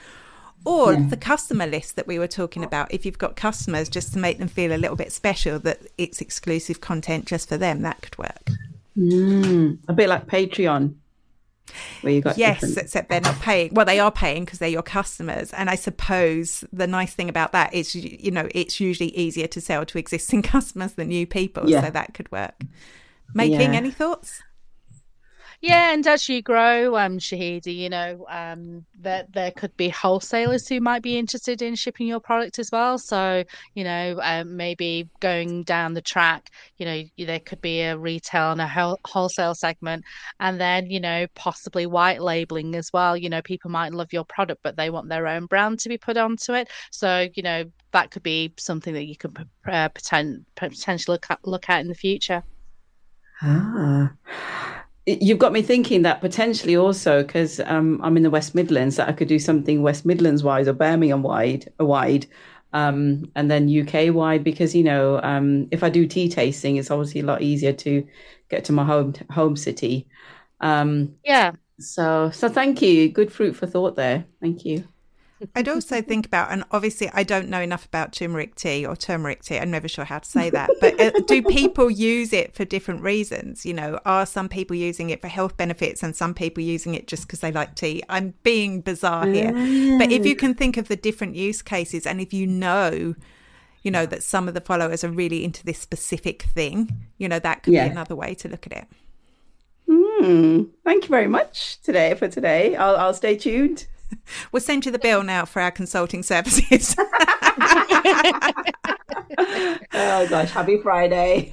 Or 0.65 0.95
yeah. 0.95 1.07
the 1.09 1.17
customer 1.17 1.67
list 1.67 1.97
that 1.97 2.07
we 2.07 2.19
were 2.19 2.27
talking 2.27 2.65
about. 2.65 2.93
If 2.93 3.05
you've 3.05 3.19
got 3.19 3.37
customers, 3.37 3.89
just 3.89 4.13
to 4.15 4.19
make 4.19 4.39
them 4.39 4.49
feel 4.49 4.75
a 4.75 4.79
little 4.79 4.97
bit 4.97 5.13
special, 5.13 5.59
that 5.61 5.81
it's 5.99 6.21
exclusive 6.21 6.81
content 6.81 7.27
just 7.27 7.49
for 7.49 7.57
them, 7.57 7.83
that 7.83 8.03
could 8.03 8.19
work. 8.19 8.51
Mm, 8.97 9.79
a 9.87 9.93
bit 9.93 10.09
like 10.09 10.27
Patreon 10.27 10.95
where 12.01 12.13
you 12.13 12.21
got 12.21 12.39
yes 12.39 12.61
different... 12.61 12.79
except 12.79 13.09
they're 13.09 13.21
not 13.21 13.39
paying 13.41 13.73
well 13.75 13.87
they 13.87 13.99
are 13.99 14.13
paying 14.13 14.45
because 14.45 14.59
they're 14.59 14.69
your 14.69 14.83
customers 14.83 15.53
and 15.53 15.69
i 15.69 15.75
suppose 15.75 16.65
the 16.73 16.87
nice 16.87 17.15
thing 17.15 17.29
about 17.29 17.53
that 17.53 17.73
is 17.75 17.95
you 17.95 18.31
know 18.31 18.49
it's 18.55 18.81
usually 18.81 19.11
easier 19.17 19.47
to 19.47 19.61
sell 19.61 19.85
to 19.85 19.99
existing 19.99 20.43
customers 20.55 20.93
than 20.95 21.09
new 21.09 21.27
people 21.27 21.69
yeah. 21.69 21.83
so 21.83 21.91
that 21.91 22.15
could 22.15 22.31
work 22.31 22.55
May 23.35 23.49
King 23.49 23.73
yeah. 23.73 23.79
any 23.79 23.91
thoughts 23.91 24.43
yeah, 25.61 25.93
and 25.93 26.07
as 26.07 26.29
you 26.29 26.43
grow, 26.43 26.97
um, 26.97 27.19
Shahida, 27.19 27.75
you 27.75 27.89
know, 27.89 28.27
um, 28.29 28.85
that 29.01 29.33
there 29.33 29.51
could 29.51 29.77
be 29.77 29.89
wholesalers 29.89 30.69
who 30.69 30.81
might 30.81 31.03
be 31.03 31.19
interested 31.19 31.63
in 31.63 31.75
shipping 31.75 32.07
your 32.07 32.21
product 32.21 32.59
as 32.59 32.71
well. 32.71 32.99
So, 32.99 33.45
you 33.75 33.85
know, 33.85 34.19
um, 34.23 34.57
maybe 34.57 35.09
going 35.21 35.63
down 35.65 35.95
the 35.95 36.03
track, 36.03 36.51
you 36.77 36.87
know, 36.87 37.03
there 37.19 37.41
could 37.41 37.61
be 37.61 37.81
a 37.81 37.97
retail 37.97 38.53
and 38.53 38.61
a 38.61 38.97
wholesale 39.07 39.55
segment, 39.55 40.05
and 40.41 40.61
then, 40.61 40.91
you 40.91 41.01
know, 41.01 41.27
possibly 41.35 41.87
white 41.87 42.21
labeling 42.21 42.75
as 42.75 42.93
well. 42.93 43.17
You 43.17 43.31
know, 43.31 43.43
people 43.43 43.71
might 43.71 43.95
love 43.95 44.13
your 44.13 44.25
product, 44.25 44.63
but 44.63 44.77
they 44.77 44.91
want 44.91 45.09
their 45.09 45.27
own 45.27 45.47
brand 45.47 45.81
to 45.81 45.89
be 45.89 45.99
put 45.99 46.17
onto 46.17 46.53
it. 46.53 46.69
So, 46.91 47.29
you 47.35 47.43
know, 47.43 47.65
that 47.93 48.11
could 48.11 48.23
be 48.23 48.53
something 48.59 48.93
that 48.93 49.07
you 49.07 49.17
could 49.17 49.37
uh, 49.67 49.89
potentially 49.89 51.05
look 51.09 51.27
at, 51.31 51.47
look 51.47 51.71
at 51.71 51.81
in 51.81 51.89
the 51.89 51.95
future. 51.95 52.43
Ah 53.41 54.13
you've 55.07 55.39
got 55.39 55.53
me 55.53 55.63
thinking 55.63 56.03
that 56.03 56.21
potentially 56.21 56.77
also 56.77 57.23
because 57.23 57.61
um, 57.61 58.01
I'm 58.03 58.17
in 58.17 58.25
the 58.25 58.31
West 58.31 58.55
Midlands 58.55 58.97
that 58.97 59.09
I 59.09 59.13
could 59.13 59.29
do 59.29 59.39
something 59.39 59.83
West 59.83 60.05
Midlands 60.05 60.43
wise 60.43 60.67
or 60.67 60.73
Birmingham 60.73 61.23
wide, 61.23 61.73
wide, 61.79 62.27
um, 62.73 63.31
and 63.37 63.51
then 63.51 63.71
UK 63.71 64.13
wide 64.13 64.43
because 64.43 64.75
you 64.75 64.83
know 64.83 65.21
um, 65.23 65.69
if 65.71 65.85
I 65.85 65.91
do 65.91 66.07
tea 66.07 66.29
tasting, 66.29 66.77
it's 66.77 66.91
obviously 66.91 67.21
a 67.21 67.25
lot 67.25 67.43
easier 67.43 67.73
to 67.73 68.07
get 68.49 68.65
to 68.65 68.73
my 68.73 68.85
home 68.85 69.15
home 69.31 69.57
city. 69.57 70.09
Um, 70.61 71.15
yeah. 71.25 71.53
So 71.79 72.31
so 72.31 72.49
thank 72.49 72.83
you. 72.83 73.09
Good 73.09 73.33
fruit 73.33 73.55
for 73.55 73.67
thought 73.67 73.95
there. 73.95 74.25
Thank 74.41 74.65
you. 74.65 74.89
I'd 75.55 75.69
also 75.69 76.01
think 76.01 76.25
about, 76.25 76.51
and 76.51 76.65
obviously 76.71 77.11
I 77.13 77.23
don't 77.23 77.49
know 77.49 77.61
enough 77.61 77.85
about 77.85 78.13
turmeric 78.13 78.55
tea 78.55 78.87
or 78.87 78.97
turmeric 78.97 79.43
tea. 79.43 79.59
I'm 79.59 79.71
never 79.71 79.87
sure 79.87 80.07
how 80.07 80.19
to 80.19 80.29
say 80.29 80.49
that. 80.51 80.71
But 80.81 80.99
uh, 80.99 81.11
do 81.27 81.43
people 81.43 81.91
use 81.91 82.33
it 82.33 82.55
for 82.55 82.65
different 82.65 83.03
reasons? 83.03 83.67
You 83.67 83.75
know, 83.75 84.01
are 84.07 84.25
some 84.25 84.49
people 84.49 84.77
using 84.77 85.11
it 85.11 85.21
for 85.21 85.29
health 85.29 85.57
benefits 85.59 86.03
and 86.03 86.17
some 86.17 86.33
people 86.33 86.63
using 86.63 86.95
it 86.95 87.07
just 87.07 87.25
because 87.25 87.41
they 87.41 87.53
like 87.53 87.75
tea? 87.75 88.03
I'm 88.09 88.33
being 88.45 88.81
bizarre 88.81 89.27
here. 89.27 89.53
But 89.99 90.11
if 90.11 90.25
you 90.25 90.37
can 90.37 90.55
think 90.55 90.79
of 90.79 90.89
the 90.89 90.97
different 90.97 91.37
use 91.37 91.61
cases 91.61 92.07
and 92.07 92.19
if 92.21 92.33
you 92.33 92.47
know, 92.47 93.15
you 93.83 93.91
know, 93.91 94.07
that 94.07 94.23
some 94.23 94.49
of 94.49 94.55
the 94.55 94.63
followers 94.63 95.05
are 95.05 95.11
really 95.11 95.45
into 95.45 95.63
this 95.65 95.79
specific 95.79 96.45
thing, 96.45 97.07
you 97.19 97.29
know, 97.29 97.39
that 97.41 97.63
could 97.63 97.75
yeah. 97.75 97.85
be 97.85 97.91
another 97.91 98.17
way 98.17 98.35
to 98.37 98.49
look 98.49 98.67
at 98.67 98.73
it. 98.73 98.87
Mm, 99.87 100.71
thank 100.83 101.05
you 101.05 101.11
very 101.11 101.29
much 101.29 101.81
today 101.83 102.15
for 102.15 102.27
today. 102.27 102.75
I'll, 102.75 102.97
I'll 102.97 103.15
stay 103.15 103.37
tuned. 103.37 103.87
We'll 104.53 104.61
send 104.61 104.87
you 104.87 104.93
the 104.93 104.99
bill 104.99 105.23
now 105.23 105.45
for 105.45 105.61
our 105.61 105.71
consulting 105.71 106.23
services. 106.23 106.95
oh 109.39 110.27
gosh, 110.29 110.51
happy 110.51 110.79
Friday. 110.79 111.51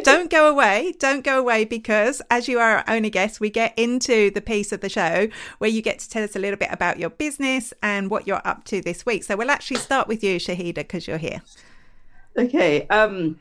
Don't 0.04 0.30
go 0.30 0.48
away. 0.48 0.94
Don't 0.98 1.24
go 1.24 1.38
away 1.38 1.64
because, 1.64 2.22
as 2.30 2.48
you 2.48 2.58
are 2.58 2.78
our 2.78 2.84
only 2.88 3.10
guest, 3.10 3.40
we 3.40 3.50
get 3.50 3.78
into 3.78 4.30
the 4.30 4.40
piece 4.40 4.72
of 4.72 4.80
the 4.80 4.88
show 4.88 5.28
where 5.58 5.70
you 5.70 5.82
get 5.82 5.98
to 6.00 6.08
tell 6.08 6.22
us 6.22 6.36
a 6.36 6.38
little 6.38 6.58
bit 6.58 6.68
about 6.72 6.98
your 6.98 7.10
business 7.10 7.72
and 7.82 8.10
what 8.10 8.26
you're 8.26 8.42
up 8.44 8.64
to 8.64 8.80
this 8.80 9.04
week. 9.06 9.24
So 9.24 9.36
we'll 9.36 9.50
actually 9.50 9.78
start 9.78 10.08
with 10.08 10.22
you, 10.22 10.38
Shahida, 10.38 10.74
because 10.76 11.06
you're 11.06 11.18
here. 11.18 11.42
Okay. 12.36 12.86
Um, 12.88 13.38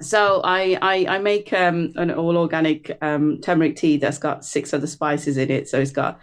so 0.00 0.40
I, 0.44 0.78
I, 0.82 1.16
I 1.16 1.18
make 1.18 1.52
um, 1.52 1.92
an 1.96 2.10
all 2.10 2.36
organic 2.36 2.96
um, 3.02 3.40
turmeric 3.40 3.76
tea 3.76 3.96
that's 3.96 4.18
got 4.18 4.44
six 4.44 4.74
other 4.74 4.86
spices 4.86 5.36
in 5.36 5.50
it. 5.50 5.68
So 5.68 5.80
it's 5.80 5.90
got 5.90 6.20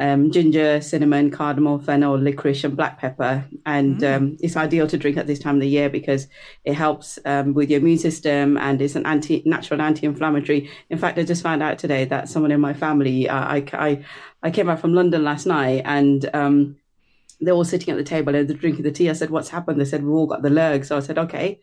um, 0.00 0.30
ginger, 0.30 0.80
cinnamon, 0.80 1.30
cardamom, 1.30 1.78
fennel, 1.80 2.16
licorice, 2.16 2.64
and 2.64 2.76
black 2.76 2.98
pepper. 2.98 3.44
And 3.66 3.98
mm. 3.98 4.16
um, 4.16 4.36
it's 4.40 4.56
ideal 4.56 4.86
to 4.88 4.96
drink 4.96 5.18
at 5.18 5.26
this 5.26 5.38
time 5.38 5.56
of 5.56 5.60
the 5.60 5.68
year 5.68 5.90
because 5.90 6.26
it 6.64 6.72
helps 6.72 7.18
um, 7.26 7.52
with 7.52 7.70
your 7.70 7.80
immune 7.80 7.98
system 7.98 8.56
and 8.56 8.80
it's 8.80 8.96
an 8.96 9.04
anti 9.04 9.42
natural 9.44 9.82
anti-inflammatory. 9.82 10.70
In 10.88 10.98
fact, 10.98 11.18
I 11.18 11.22
just 11.24 11.42
found 11.42 11.62
out 11.62 11.78
today 11.78 12.06
that 12.06 12.28
someone 12.30 12.50
in 12.50 12.60
my 12.60 12.72
family, 12.72 13.28
uh, 13.28 13.38
I, 13.38 13.64
I, 13.74 14.04
I 14.42 14.50
came 14.50 14.66
back 14.66 14.80
from 14.80 14.94
London 14.94 15.22
last 15.22 15.44
night 15.44 15.82
and 15.84 16.28
um, 16.34 16.76
they're 17.40 17.54
all 17.54 17.64
sitting 17.64 17.90
at 17.90 17.96
the 17.96 18.04
table 18.04 18.34
and 18.34 18.48
they're 18.48 18.56
drinking 18.56 18.82
the 18.82 18.92
tea. 18.92 19.08
I 19.08 19.14
said, 19.14 19.30
What's 19.30 19.48
happened? 19.48 19.80
They 19.80 19.84
said, 19.84 20.02
We've 20.02 20.12
all 20.12 20.26
got 20.26 20.42
the 20.42 20.50
lurg. 20.50 20.84
So 20.84 20.96
I 20.96 21.00
said, 21.00 21.18
Okay. 21.18 21.60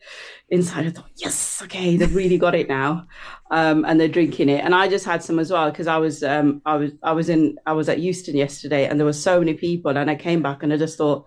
Inside, 0.48 0.86
I 0.86 0.90
thought, 0.90 1.10
Yes, 1.16 1.60
okay, 1.62 1.96
they've 1.96 2.14
really 2.14 2.38
got 2.38 2.54
it 2.54 2.68
now. 2.68 3.06
Um, 3.50 3.84
and 3.84 4.00
they're 4.00 4.08
drinking 4.08 4.48
it. 4.48 4.64
And 4.64 4.74
I 4.74 4.88
just 4.88 5.04
had 5.04 5.22
some 5.22 5.38
as 5.38 5.52
well 5.52 5.70
because 5.70 5.86
I 5.86 5.98
was 5.98 6.22
um, 6.22 6.62
I 6.66 6.76
was 6.76 6.92
I 7.02 7.12
was 7.12 7.28
in 7.28 7.56
I 7.66 7.72
was 7.72 7.88
at 7.88 8.00
Euston 8.00 8.36
yesterday 8.36 8.86
and 8.86 8.98
there 8.98 9.06
were 9.06 9.12
so 9.12 9.38
many 9.38 9.54
people 9.54 9.96
and 9.96 10.10
I 10.10 10.16
came 10.16 10.42
back 10.42 10.62
and 10.62 10.72
I 10.72 10.76
just 10.76 10.98
thought 10.98 11.26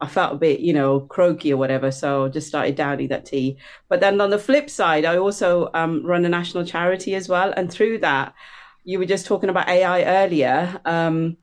I 0.00 0.08
felt 0.08 0.34
a 0.34 0.36
bit, 0.36 0.60
you 0.60 0.72
know, 0.72 1.00
croaky 1.00 1.52
or 1.52 1.56
whatever. 1.56 1.90
So 1.90 2.26
I 2.26 2.28
just 2.28 2.48
started 2.48 2.74
downing 2.74 3.08
that 3.08 3.26
tea. 3.26 3.58
But 3.88 4.00
then 4.00 4.20
on 4.20 4.30
the 4.30 4.38
flip 4.38 4.68
side, 4.68 5.04
I 5.04 5.16
also 5.16 5.70
um, 5.72 6.04
run 6.04 6.24
a 6.24 6.28
national 6.28 6.64
charity 6.64 7.14
as 7.14 7.28
well. 7.28 7.52
And 7.56 7.70
through 7.70 7.98
that, 7.98 8.34
you 8.84 8.98
were 8.98 9.06
just 9.06 9.24
talking 9.24 9.48
about 9.48 9.68
AI 9.68 10.24
earlier. 10.24 10.80
Um, 10.84 11.38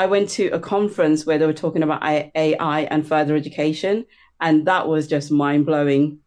I 0.00 0.06
went 0.06 0.30
to 0.30 0.46
a 0.46 0.58
conference 0.58 1.26
where 1.26 1.36
they 1.36 1.44
were 1.44 1.52
talking 1.52 1.82
about 1.82 2.02
AI 2.02 2.80
and 2.90 3.06
further 3.06 3.36
education, 3.36 4.06
and 4.40 4.66
that 4.66 4.88
was 4.88 5.06
just 5.06 5.30
mind 5.30 5.66
blowing. 5.66 6.20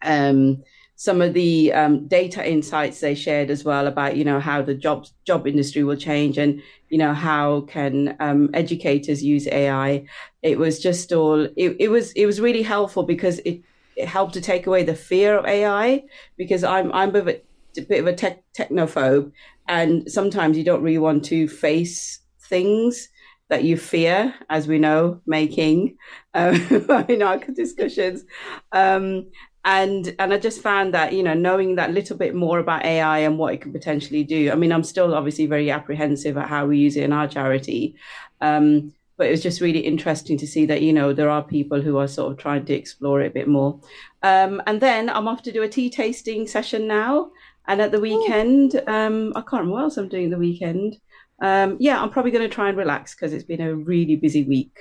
Um, 0.00 0.62
some 0.94 1.20
of 1.20 1.34
the 1.34 1.72
um, 1.72 2.06
data 2.06 2.48
insights 2.48 3.00
they 3.00 3.16
shared 3.16 3.50
as 3.50 3.64
well 3.64 3.88
about 3.88 4.16
you 4.16 4.22
know 4.22 4.38
how 4.38 4.62
the 4.62 4.76
job 4.76 5.08
job 5.24 5.48
industry 5.48 5.82
will 5.82 5.96
change 5.96 6.38
and 6.38 6.62
you 6.88 6.98
know 6.98 7.12
how 7.12 7.62
can 7.62 8.16
um, 8.20 8.48
educators 8.54 9.24
use 9.24 9.48
AI. 9.48 10.06
It 10.42 10.60
was 10.60 10.78
just 10.78 11.10
all 11.12 11.48
it, 11.56 11.76
it 11.80 11.88
was 11.88 12.12
it 12.12 12.26
was 12.26 12.40
really 12.40 12.62
helpful 12.62 13.02
because 13.02 13.40
it, 13.40 13.60
it 13.96 14.06
helped 14.06 14.34
to 14.34 14.40
take 14.40 14.68
away 14.68 14.84
the 14.84 14.94
fear 14.94 15.36
of 15.36 15.46
AI 15.46 16.04
because 16.36 16.62
I'm 16.62 16.92
I'm 16.92 17.16
a 17.16 17.22
bit, 17.22 17.44
a 17.76 17.80
bit 17.80 17.98
of 18.02 18.06
a 18.06 18.14
tech, 18.14 18.44
technophobe 18.56 19.32
and 19.66 20.08
sometimes 20.08 20.56
you 20.56 20.62
don't 20.62 20.84
really 20.84 20.98
want 20.98 21.24
to 21.24 21.48
face 21.48 22.19
things 22.50 23.08
that 23.50 23.64
you 23.64 23.76
fear, 23.76 24.34
as 24.48 24.66
we 24.66 24.78
know, 24.78 25.20
May 25.26 25.46
King 25.46 25.96
um, 26.34 26.54
in 27.08 27.22
our 27.22 27.38
discussions. 27.38 28.24
Um, 28.72 29.26
and 29.64 30.14
and 30.18 30.32
I 30.32 30.38
just 30.38 30.62
found 30.62 30.94
that 30.94 31.12
you 31.12 31.22
know 31.22 31.34
knowing 31.34 31.74
that 31.74 31.92
little 31.92 32.16
bit 32.16 32.34
more 32.34 32.58
about 32.60 32.84
AI 32.84 33.18
and 33.18 33.36
what 33.36 33.52
it 33.52 33.60
can 33.60 33.72
potentially 33.72 34.24
do. 34.24 34.50
I 34.50 34.54
mean, 34.54 34.72
I'm 34.72 34.84
still 34.84 35.14
obviously 35.14 35.46
very 35.46 35.70
apprehensive 35.70 36.38
at 36.38 36.48
how 36.48 36.66
we 36.66 36.78
use 36.78 36.96
it 36.96 37.04
in 37.04 37.12
our 37.12 37.28
charity, 37.28 37.94
um, 38.40 38.94
but 39.18 39.26
it 39.26 39.32
was 39.32 39.42
just 39.42 39.60
really 39.60 39.80
interesting 39.80 40.38
to 40.38 40.46
see 40.46 40.64
that 40.66 40.80
you 40.80 40.94
know 40.94 41.12
there 41.12 41.28
are 41.28 41.42
people 41.42 41.82
who 41.82 41.98
are 41.98 42.08
sort 42.08 42.32
of 42.32 42.38
trying 42.38 42.64
to 42.66 42.74
explore 42.74 43.20
it 43.20 43.26
a 43.26 43.34
bit 43.34 43.48
more. 43.48 43.78
Um, 44.22 44.62
and 44.66 44.80
then 44.80 45.10
I'm 45.10 45.28
off 45.28 45.42
to 45.42 45.52
do 45.52 45.62
a 45.62 45.68
tea 45.68 45.90
tasting 45.90 46.46
session 46.46 46.86
now, 46.86 47.30
and 47.68 47.82
at 47.82 47.92
the 47.92 48.00
weekend, 48.00 48.80
um, 48.86 49.32
I 49.36 49.40
can't 49.42 49.64
remember 49.64 49.74
what 49.74 49.82
else 49.82 49.98
I'm 49.98 50.08
doing 50.08 50.30
the 50.30 50.38
weekend 50.38 50.96
um, 51.40 51.76
yeah, 51.80 52.00
I'm 52.00 52.10
probably 52.10 52.30
going 52.30 52.48
to 52.48 52.54
try 52.54 52.68
and 52.68 52.76
relax 52.76 53.14
because 53.14 53.32
it's 53.32 53.44
been 53.44 53.60
a 53.60 53.74
really 53.74 54.16
busy 54.16 54.44
week. 54.44 54.78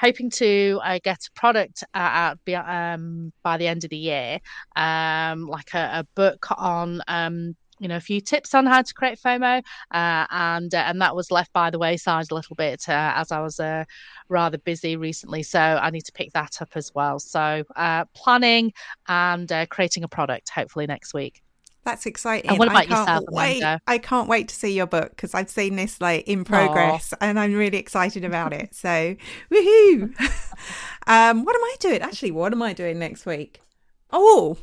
hoping 0.02 0.32
to 0.32 0.80
uh, 0.84 1.00
get 1.04 1.20
a 1.28 1.40
product 1.40 1.84
uh, 1.94 1.98
out 1.98 2.40
um, 2.68 3.32
by 3.44 3.58
the 3.58 3.68
end 3.68 3.84
of 3.84 3.92
the 3.92 3.98
year, 3.98 4.40
um, 4.76 5.46
like 5.48 5.74
a, 5.74 6.00
a, 6.00 6.08
book 6.16 6.48
on. 6.58 7.02
Um, 7.08 7.56
you 7.80 7.88
know, 7.88 7.96
a 7.96 8.02
few 8.02 8.22
tips 8.22 8.54
on 8.54 8.68
how 8.68 8.84
to 8.84 8.94
create 8.94 9.18
FOMO, 9.20 9.58
uh, 9.92 10.26
and 10.30 10.72
uh, 10.72 10.84
and 10.86 11.02
that 11.02 11.16
was 11.16 11.32
left 11.32 11.52
by 11.52 11.72
the 11.72 11.80
wayside 11.80 12.28
a 12.30 12.36
little 12.36 12.56
bit 12.56 12.88
uh, 12.88 13.14
as 13.16 13.32
I 13.32 13.40
was 13.40 13.60
rather 14.30 14.60
busy 14.60 14.98
recently. 14.98 15.42
So 15.42 15.60
I 15.60 15.90
need 15.90 16.06
to 16.06 16.12
pick 16.12 16.32
that 16.34 16.62
up 16.62 16.70
as 16.76 16.92
well. 16.94 17.18
So 17.18 17.64
planning 18.14 18.72
and 19.08 19.52
creating 19.72 20.04
a 20.04 20.08
product, 20.08 20.50
hopefully 20.50 20.86
next 20.86 21.16
week. 21.16 21.42
That's 21.84 22.06
exciting. 22.06 22.50
And 22.50 22.60
what 22.60 22.68
about 22.68 22.84
I 22.84 22.86
can't 22.86 23.00
yourself, 23.00 23.24
wait. 23.30 23.58
Amanda? 23.62 23.82
I 23.88 23.98
can't 23.98 24.28
wait 24.28 24.48
to 24.50 24.56
see 24.56 24.72
your 24.72 24.86
book 24.86 25.10
because 25.10 25.34
I've 25.34 25.50
seen 25.50 25.76
this 25.76 26.00
like 26.00 26.28
in 26.28 26.44
progress 26.44 27.14
and 27.20 27.40
I'm 27.40 27.54
really 27.54 27.78
excited 27.78 28.24
about 28.24 28.54
it. 28.54 28.76
So, 28.76 29.16
woohoo! 29.52 30.14
um, 31.08 31.44
what 31.44 31.56
am 31.56 31.64
I 31.64 31.76
doing? 31.80 32.02
Actually, 32.02 32.32
what 32.32 32.52
am 32.52 32.62
I 32.62 32.74
doing 32.74 33.00
next 33.00 33.26
week? 33.26 33.62
Oh, 34.12 34.58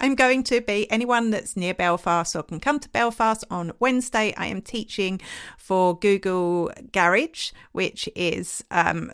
I'm 0.00 0.14
going 0.14 0.44
to 0.44 0.60
be 0.60 0.90
anyone 0.90 1.30
that's 1.30 1.56
near 1.56 1.74
Belfast 1.74 2.36
or 2.36 2.44
can 2.44 2.60
come 2.60 2.78
to 2.78 2.88
Belfast 2.88 3.44
on 3.50 3.72
Wednesday. 3.80 4.32
I 4.36 4.46
am 4.46 4.62
teaching 4.62 5.20
for 5.56 5.98
Google 5.98 6.70
Garage, 6.92 7.50
which 7.72 8.08
is, 8.14 8.62
um, 8.70 9.10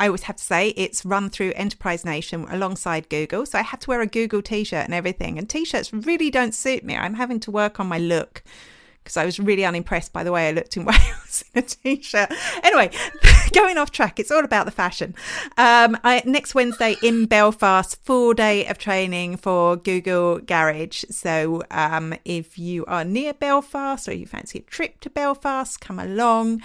I 0.00 0.06
always 0.06 0.24
have 0.24 0.36
to 0.36 0.44
say, 0.44 0.70
it's 0.70 1.04
run 1.04 1.30
through 1.30 1.52
Enterprise 1.54 2.04
Nation 2.04 2.46
alongside 2.50 3.08
Google. 3.08 3.46
So 3.46 3.60
I 3.60 3.62
have 3.62 3.78
to 3.80 3.90
wear 3.90 4.00
a 4.00 4.06
Google 4.06 4.42
t 4.42 4.64
shirt 4.64 4.84
and 4.84 4.94
everything. 4.94 5.38
And 5.38 5.48
t 5.48 5.64
shirts 5.64 5.92
really 5.92 6.30
don't 6.30 6.54
suit 6.54 6.82
me. 6.82 6.96
I'm 6.96 7.14
having 7.14 7.38
to 7.40 7.52
work 7.52 7.78
on 7.78 7.86
my 7.86 7.98
look 7.98 8.42
because 9.02 9.16
I 9.16 9.24
was 9.24 9.38
really 9.40 9.64
unimpressed 9.64 10.12
by 10.12 10.24
the 10.24 10.32
way 10.32 10.48
I 10.48 10.52
looked 10.52 10.76
in 10.76 10.84
Wales 10.86 11.44
in 11.54 11.62
a 11.62 11.66
t-shirt. 11.66 12.32
Anyway, 12.62 12.90
going 13.52 13.78
off 13.78 13.90
track, 13.90 14.18
it's 14.18 14.30
all 14.30 14.44
about 14.44 14.66
the 14.66 14.72
fashion. 14.72 15.14
Um, 15.56 15.96
I, 16.04 16.22
next 16.24 16.54
Wednesday 16.54 16.96
in 17.02 17.26
Belfast, 17.26 18.02
full 18.04 18.34
day 18.34 18.66
of 18.66 18.78
training 18.78 19.36
for 19.36 19.76
Google 19.76 20.38
Garage. 20.38 21.04
So 21.10 21.62
um, 21.70 22.14
if 22.24 22.58
you 22.58 22.84
are 22.86 23.04
near 23.04 23.34
Belfast 23.34 24.08
or 24.08 24.14
you 24.14 24.26
fancy 24.26 24.60
a 24.60 24.62
trip 24.62 25.00
to 25.00 25.10
Belfast, 25.10 25.80
come 25.80 25.98
along. 25.98 26.62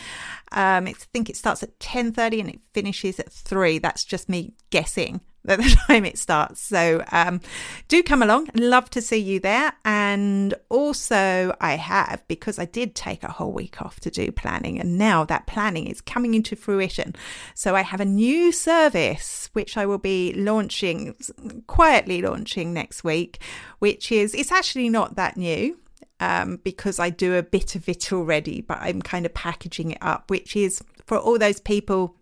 Um, 0.52 0.88
I 0.88 0.94
think 0.94 1.30
it 1.30 1.38
starts 1.38 1.64
at 1.64 1.80
ten 1.80 2.12
thirty 2.12 2.40
and 2.40 2.50
it 2.50 2.62
finishes 2.74 3.20
at 3.20 3.32
three. 3.32 3.80
That's 3.80 4.06
just 4.06 4.30
me 4.30 4.54
guessing 4.70 5.22
at 5.48 5.60
the 5.60 5.78
time 5.88 6.06
it 6.06 6.18
starts. 6.18 6.62
So 6.62 7.04
um, 7.12 7.42
do 7.88 8.04
come 8.04 8.22
along. 8.22 8.50
Love 8.56 8.90
to 8.92 9.02
see 9.02 9.18
you 9.18 9.40
there. 9.40 9.74
And 9.86 10.54
also, 10.70 11.56
I 11.62 11.76
have, 11.76 12.24
because 12.28 12.60
I 12.60 12.66
did 12.66 12.96
take 12.96 13.24
a 13.24 13.32
whole 13.32 13.52
week 13.52 13.82
off 13.82 14.00
to 14.02 14.10
do 14.10 14.32
planning, 14.32 14.80
and 14.80 14.98
now 14.98 15.24
that 15.26 15.48
planning 15.48 15.88
is 15.88 16.02
coming 16.02 16.34
into 16.34 16.56
fruition. 16.56 17.16
So 17.56 17.76
I 17.76 17.82
have 17.82 18.02
a 18.02 18.06
new 18.06 18.52
service 18.52 19.50
which 19.54 19.78
I 19.78 19.86
will 19.86 19.98
be 19.98 20.34
launching, 20.34 21.16
quietly 21.68 22.22
launching 22.22 22.74
next 22.74 23.04
week, 23.04 23.40
which 23.80 24.12
is, 24.12 24.34
it's 24.34 24.52
actually 24.52 24.90
not 24.90 25.16
that 25.16 25.38
new. 25.38 25.80
Um, 26.20 26.60
because 26.64 26.98
I 26.98 27.12
do 27.12 27.36
a 27.36 27.44
bit 27.44 27.76
of 27.76 27.88
it 27.88 28.12
already, 28.12 28.62
but 28.62 28.80
I'm 28.82 29.04
kind 29.04 29.28
of 29.28 29.36
packaging 29.36 29.92
it 29.92 30.00
up, 30.02 30.32
which 30.32 30.56
is 30.56 30.82
for 31.06 31.20
all 31.20 31.38
those 31.38 31.60
people 31.60 32.16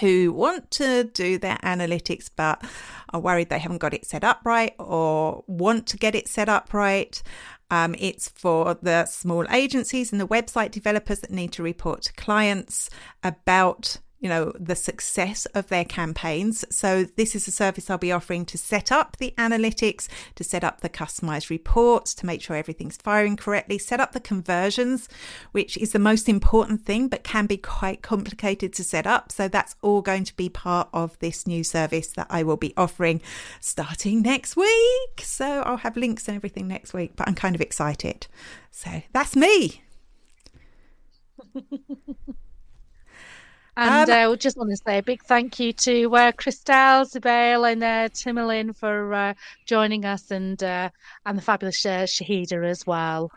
who 0.00 0.32
want 0.32 0.70
to 0.72 1.04
do 1.04 1.38
their 1.38 1.56
analytics 1.58 2.30
but 2.34 2.64
are 3.12 3.20
worried 3.20 3.48
they 3.48 3.58
haven't 3.58 3.78
got 3.78 3.94
it 3.94 4.04
set 4.04 4.24
up 4.24 4.40
right 4.44 4.74
or 4.78 5.44
want 5.46 5.86
to 5.88 5.96
get 5.96 6.14
it 6.14 6.28
set 6.28 6.48
up 6.48 6.72
right. 6.74 7.22
Um, 7.70 7.94
it's 7.98 8.28
for 8.28 8.74
the 8.74 9.06
small 9.06 9.46
agencies 9.50 10.12
and 10.12 10.20
the 10.20 10.28
website 10.28 10.70
developers 10.70 11.20
that 11.20 11.30
need 11.30 11.52
to 11.52 11.62
report 11.62 12.02
to 12.02 12.12
clients 12.12 12.90
about 13.22 13.98
you 14.24 14.30
know 14.30 14.52
the 14.58 14.74
success 14.74 15.44
of 15.54 15.68
their 15.68 15.84
campaigns. 15.84 16.64
So 16.70 17.04
this 17.04 17.36
is 17.36 17.46
a 17.46 17.50
service 17.50 17.90
i'll 17.90 17.98
be 17.98 18.10
offering 18.10 18.46
to 18.46 18.56
set 18.56 18.90
up 18.90 19.18
the 19.18 19.34
analytics 19.36 20.08
to 20.36 20.42
set 20.42 20.64
up 20.64 20.80
the 20.80 20.88
customized 20.88 21.50
reports 21.50 22.14
to 22.14 22.26
make 22.26 22.40
sure 22.40 22.56
everything's 22.56 22.96
firing 22.96 23.36
correctly 23.36 23.76
set 23.76 24.00
up 24.00 24.12
the 24.12 24.20
conversions 24.20 25.10
which 25.52 25.76
is 25.76 25.92
the 25.92 25.98
most 25.98 26.26
important 26.26 26.80
thing 26.86 27.06
but 27.06 27.22
can 27.22 27.44
be 27.44 27.58
quite 27.58 28.00
complicated 28.00 28.72
to 28.72 28.82
set 28.82 29.06
up. 29.06 29.30
So 29.30 29.46
that's 29.46 29.76
all 29.82 30.00
going 30.00 30.24
to 30.24 30.34
be 30.34 30.48
part 30.48 30.88
of 30.94 31.18
this 31.18 31.46
new 31.46 31.62
service 31.62 32.08
that 32.12 32.26
i 32.30 32.42
will 32.42 32.56
be 32.56 32.72
offering 32.78 33.20
starting 33.60 34.22
next 34.22 34.56
week. 34.56 35.20
So 35.20 35.60
i'll 35.66 35.76
have 35.76 35.98
links 35.98 36.28
and 36.28 36.34
everything 36.34 36.66
next 36.66 36.94
week 36.94 37.12
but 37.14 37.28
i'm 37.28 37.34
kind 37.34 37.54
of 37.54 37.60
excited. 37.60 38.26
So 38.70 39.02
that's 39.12 39.36
me 39.36 39.82
And 43.76 44.08
Um, 44.10 44.32
uh, 44.32 44.36
just 44.36 44.56
want 44.56 44.70
to 44.70 44.76
say 44.76 44.98
a 44.98 45.02
big 45.02 45.22
thank 45.24 45.58
you 45.58 45.72
to 45.72 46.14
uh, 46.14 46.32
Christelle, 46.32 47.06
Zabel, 47.06 47.64
and 47.64 47.82
uh, 47.82 48.72
for 48.72 49.14
uh, 49.14 49.34
joining 49.66 50.04
us, 50.04 50.30
and 50.30 50.62
uh, 50.62 50.90
and 51.26 51.38
the 51.38 51.42
fabulous 51.42 51.84
uh, 51.84 52.04
Shahida 52.04 52.64
as 52.64 52.86
well. 52.86 53.32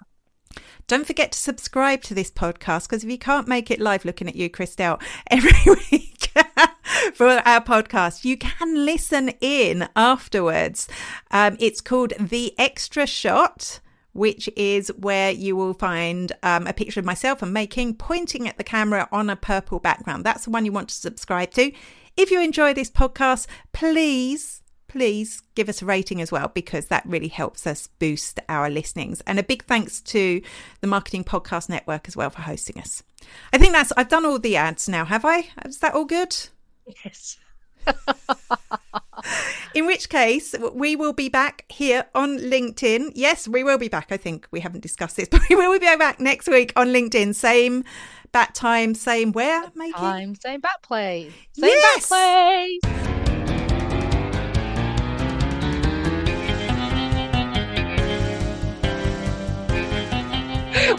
Don't 0.87 1.05
forget 1.05 1.31
to 1.33 1.39
subscribe 1.39 2.01
to 2.03 2.13
this 2.13 2.31
podcast 2.31 2.87
because 2.87 3.03
if 3.03 3.09
you 3.09 3.17
can't 3.17 3.47
make 3.47 3.69
it 3.69 3.79
live, 3.79 4.05
looking 4.05 4.27
at 4.27 4.35
you, 4.35 4.49
Christelle, 4.49 5.01
every 5.31 5.51
week 5.91 6.29
for 7.13 7.27
our 7.27 7.61
podcast, 7.61 8.23
you 8.23 8.37
can 8.37 8.85
listen 8.85 9.29
in 9.41 9.89
afterwards. 9.95 10.87
Um, 11.31 11.57
it's 11.59 11.81
called 11.81 12.13
The 12.19 12.53
Extra 12.57 13.05
Shot. 13.05 13.79
Which 14.17 14.49
is 14.55 14.89
where 14.97 15.31
you 15.31 15.55
will 15.55 15.73
find 15.75 16.31
um, 16.41 16.65
a 16.65 16.73
picture 16.73 16.99
of 16.99 17.05
myself 17.05 17.43
and 17.43 17.53
May 17.53 17.67
King 17.67 17.93
pointing 17.93 18.47
at 18.47 18.57
the 18.57 18.63
camera 18.63 19.07
on 19.11 19.29
a 19.29 19.35
purple 19.35 19.79
background. 19.79 20.25
That's 20.25 20.45
the 20.45 20.49
one 20.49 20.65
you 20.65 20.71
want 20.71 20.89
to 20.89 20.95
subscribe 20.95 21.51
to. 21.51 21.71
If 22.17 22.31
you 22.31 22.41
enjoy 22.41 22.73
this 22.73 22.89
podcast, 22.89 23.45
please 23.73 24.63
please 24.87 25.43
give 25.53 25.69
us 25.69 25.81
a 25.81 25.85
rating 25.85 26.21
as 26.21 26.31
well 26.31 26.47
because 26.47 26.87
that 26.87 27.05
really 27.05 27.27
helps 27.27 27.67
us 27.67 27.87
boost 27.99 28.39
our 28.49 28.69
listenings. 28.69 29.21
And 29.27 29.37
a 29.37 29.43
big 29.43 29.63
thanks 29.65 30.01
to 30.01 30.41
the 30.81 30.87
Marketing 30.87 31.23
Podcast 31.23 31.69
Network 31.69 32.07
as 32.07 32.17
well 32.17 32.29
for 32.29 32.41
hosting 32.41 32.79
us. 32.79 33.03
I 33.53 33.57
think 33.57 33.73
that's 33.73 33.91
I've 33.95 34.09
done 34.09 34.25
all 34.25 34.39
the 34.39 34.55
ads 34.55 34.89
now, 34.89 35.05
have 35.05 35.25
I? 35.25 35.49
Is 35.65 35.79
that 35.79 35.93
all 35.93 36.05
good? 36.05 36.35
Yes. 37.03 37.37
In 39.73 39.85
which 39.85 40.09
case, 40.09 40.55
we 40.73 40.95
will 40.95 41.13
be 41.13 41.29
back 41.29 41.65
here 41.69 42.05
on 42.15 42.37
LinkedIn. 42.39 43.11
Yes, 43.15 43.47
we 43.47 43.63
will 43.63 43.77
be 43.77 43.89
back. 43.89 44.07
I 44.11 44.17
think 44.17 44.47
we 44.51 44.59
haven't 44.59 44.81
discussed 44.81 45.17
this, 45.17 45.27
but 45.29 45.41
we 45.49 45.55
will 45.55 45.79
be 45.79 45.95
back 45.97 46.19
next 46.19 46.47
week 46.47 46.73
on 46.75 46.87
LinkedIn. 46.87 47.35
Same 47.35 47.83
bat 48.31 48.55
time, 48.55 48.95
same 48.95 49.31
where, 49.31 49.69
Mikey? 49.75 49.93
Time, 49.93 50.35
same 50.35 50.61
bat 50.61 50.81
play. 50.81 51.31
Same 51.53 51.69
Yes! 51.69 52.09
back 52.09 52.11
play. 52.17 52.79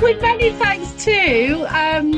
With 0.02 0.20
many 0.20 0.50
thanks 0.50 0.92
to 1.04 1.64
um, 1.76 2.12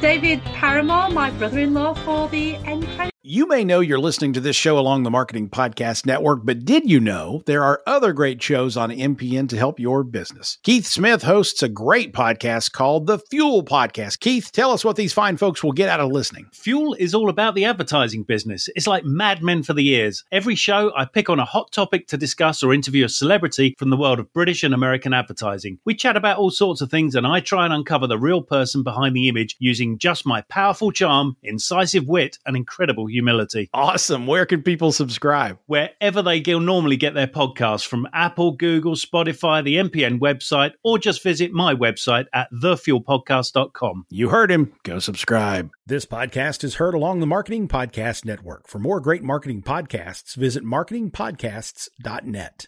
David 0.00 0.42
Paramore, 0.44 1.08
my 1.10 1.30
brother-in-law, 1.30 1.94
for 1.94 2.28
the 2.28 2.56
end 2.56 2.86
credits. 2.88 3.13
You 3.26 3.48
may 3.48 3.64
know 3.64 3.80
you're 3.80 3.98
listening 3.98 4.34
to 4.34 4.40
this 4.40 4.54
show 4.54 4.78
along 4.78 5.02
the 5.02 5.10
Marketing 5.10 5.48
Podcast 5.48 6.04
Network, 6.04 6.40
but 6.44 6.66
did 6.66 6.90
you 6.90 7.00
know 7.00 7.40
there 7.46 7.64
are 7.64 7.80
other 7.86 8.12
great 8.12 8.42
shows 8.42 8.76
on 8.76 8.90
MPN 8.90 9.48
to 9.48 9.56
help 9.56 9.80
your 9.80 10.04
business? 10.04 10.58
Keith 10.62 10.84
Smith 10.84 11.22
hosts 11.22 11.62
a 11.62 11.70
great 11.70 12.12
podcast 12.12 12.72
called 12.72 13.06
The 13.06 13.18
Fuel 13.18 13.64
Podcast. 13.64 14.20
Keith, 14.20 14.52
tell 14.52 14.72
us 14.72 14.84
what 14.84 14.96
these 14.96 15.14
fine 15.14 15.38
folks 15.38 15.64
will 15.64 15.72
get 15.72 15.88
out 15.88 16.00
of 16.00 16.12
listening. 16.12 16.50
Fuel 16.52 16.92
is 16.98 17.14
all 17.14 17.30
about 17.30 17.54
the 17.54 17.64
advertising 17.64 18.24
business. 18.24 18.68
It's 18.76 18.86
like 18.86 19.06
Mad 19.06 19.42
Men 19.42 19.62
for 19.62 19.72
the 19.72 19.88
ears. 19.88 20.22
Every 20.30 20.54
show, 20.54 20.92
I 20.94 21.06
pick 21.06 21.30
on 21.30 21.40
a 21.40 21.46
hot 21.46 21.72
topic 21.72 22.08
to 22.08 22.18
discuss 22.18 22.62
or 22.62 22.74
interview 22.74 23.06
a 23.06 23.08
celebrity 23.08 23.74
from 23.78 23.88
the 23.88 23.96
world 23.96 24.18
of 24.20 24.30
British 24.34 24.62
and 24.62 24.74
American 24.74 25.14
advertising. 25.14 25.78
We 25.86 25.94
chat 25.94 26.18
about 26.18 26.36
all 26.36 26.50
sorts 26.50 26.82
of 26.82 26.90
things, 26.90 27.14
and 27.14 27.26
I 27.26 27.40
try 27.40 27.64
and 27.64 27.72
uncover 27.72 28.06
the 28.06 28.18
real 28.18 28.42
person 28.42 28.82
behind 28.82 29.16
the 29.16 29.28
image 29.30 29.56
using 29.60 29.96
just 29.96 30.26
my 30.26 30.42
powerful 30.50 30.92
charm, 30.92 31.38
incisive 31.42 32.06
wit, 32.06 32.36
and 32.44 32.54
incredible 32.54 33.08
humility. 33.14 33.70
Awesome. 33.72 34.26
Where 34.26 34.44
can 34.44 34.62
people 34.62 34.92
subscribe? 34.92 35.58
Wherever 35.66 36.20
they 36.22 36.40
go, 36.40 36.58
normally 36.58 36.96
get 36.96 37.14
their 37.14 37.26
podcasts 37.26 37.86
from 37.86 38.06
Apple, 38.12 38.52
Google, 38.52 38.94
Spotify, 38.94 39.64
the 39.64 39.76
MPN 39.76 40.18
website, 40.18 40.72
or 40.82 40.98
just 40.98 41.22
visit 41.22 41.52
my 41.52 41.74
website 41.74 42.26
at 42.32 42.48
thefuelpodcast.com. 42.52 44.06
You 44.10 44.28
heard 44.28 44.50
him. 44.50 44.72
Go 44.82 44.98
subscribe. 44.98 45.70
This 45.86 46.06
podcast 46.06 46.64
is 46.64 46.76
heard 46.76 46.94
along 46.94 47.20
the 47.20 47.26
Marketing 47.26 47.68
Podcast 47.68 48.24
Network. 48.24 48.68
For 48.68 48.78
more 48.78 49.00
great 49.00 49.22
marketing 49.22 49.62
podcasts, 49.62 50.34
visit 50.34 50.64
marketingpodcasts.net. 50.64 52.62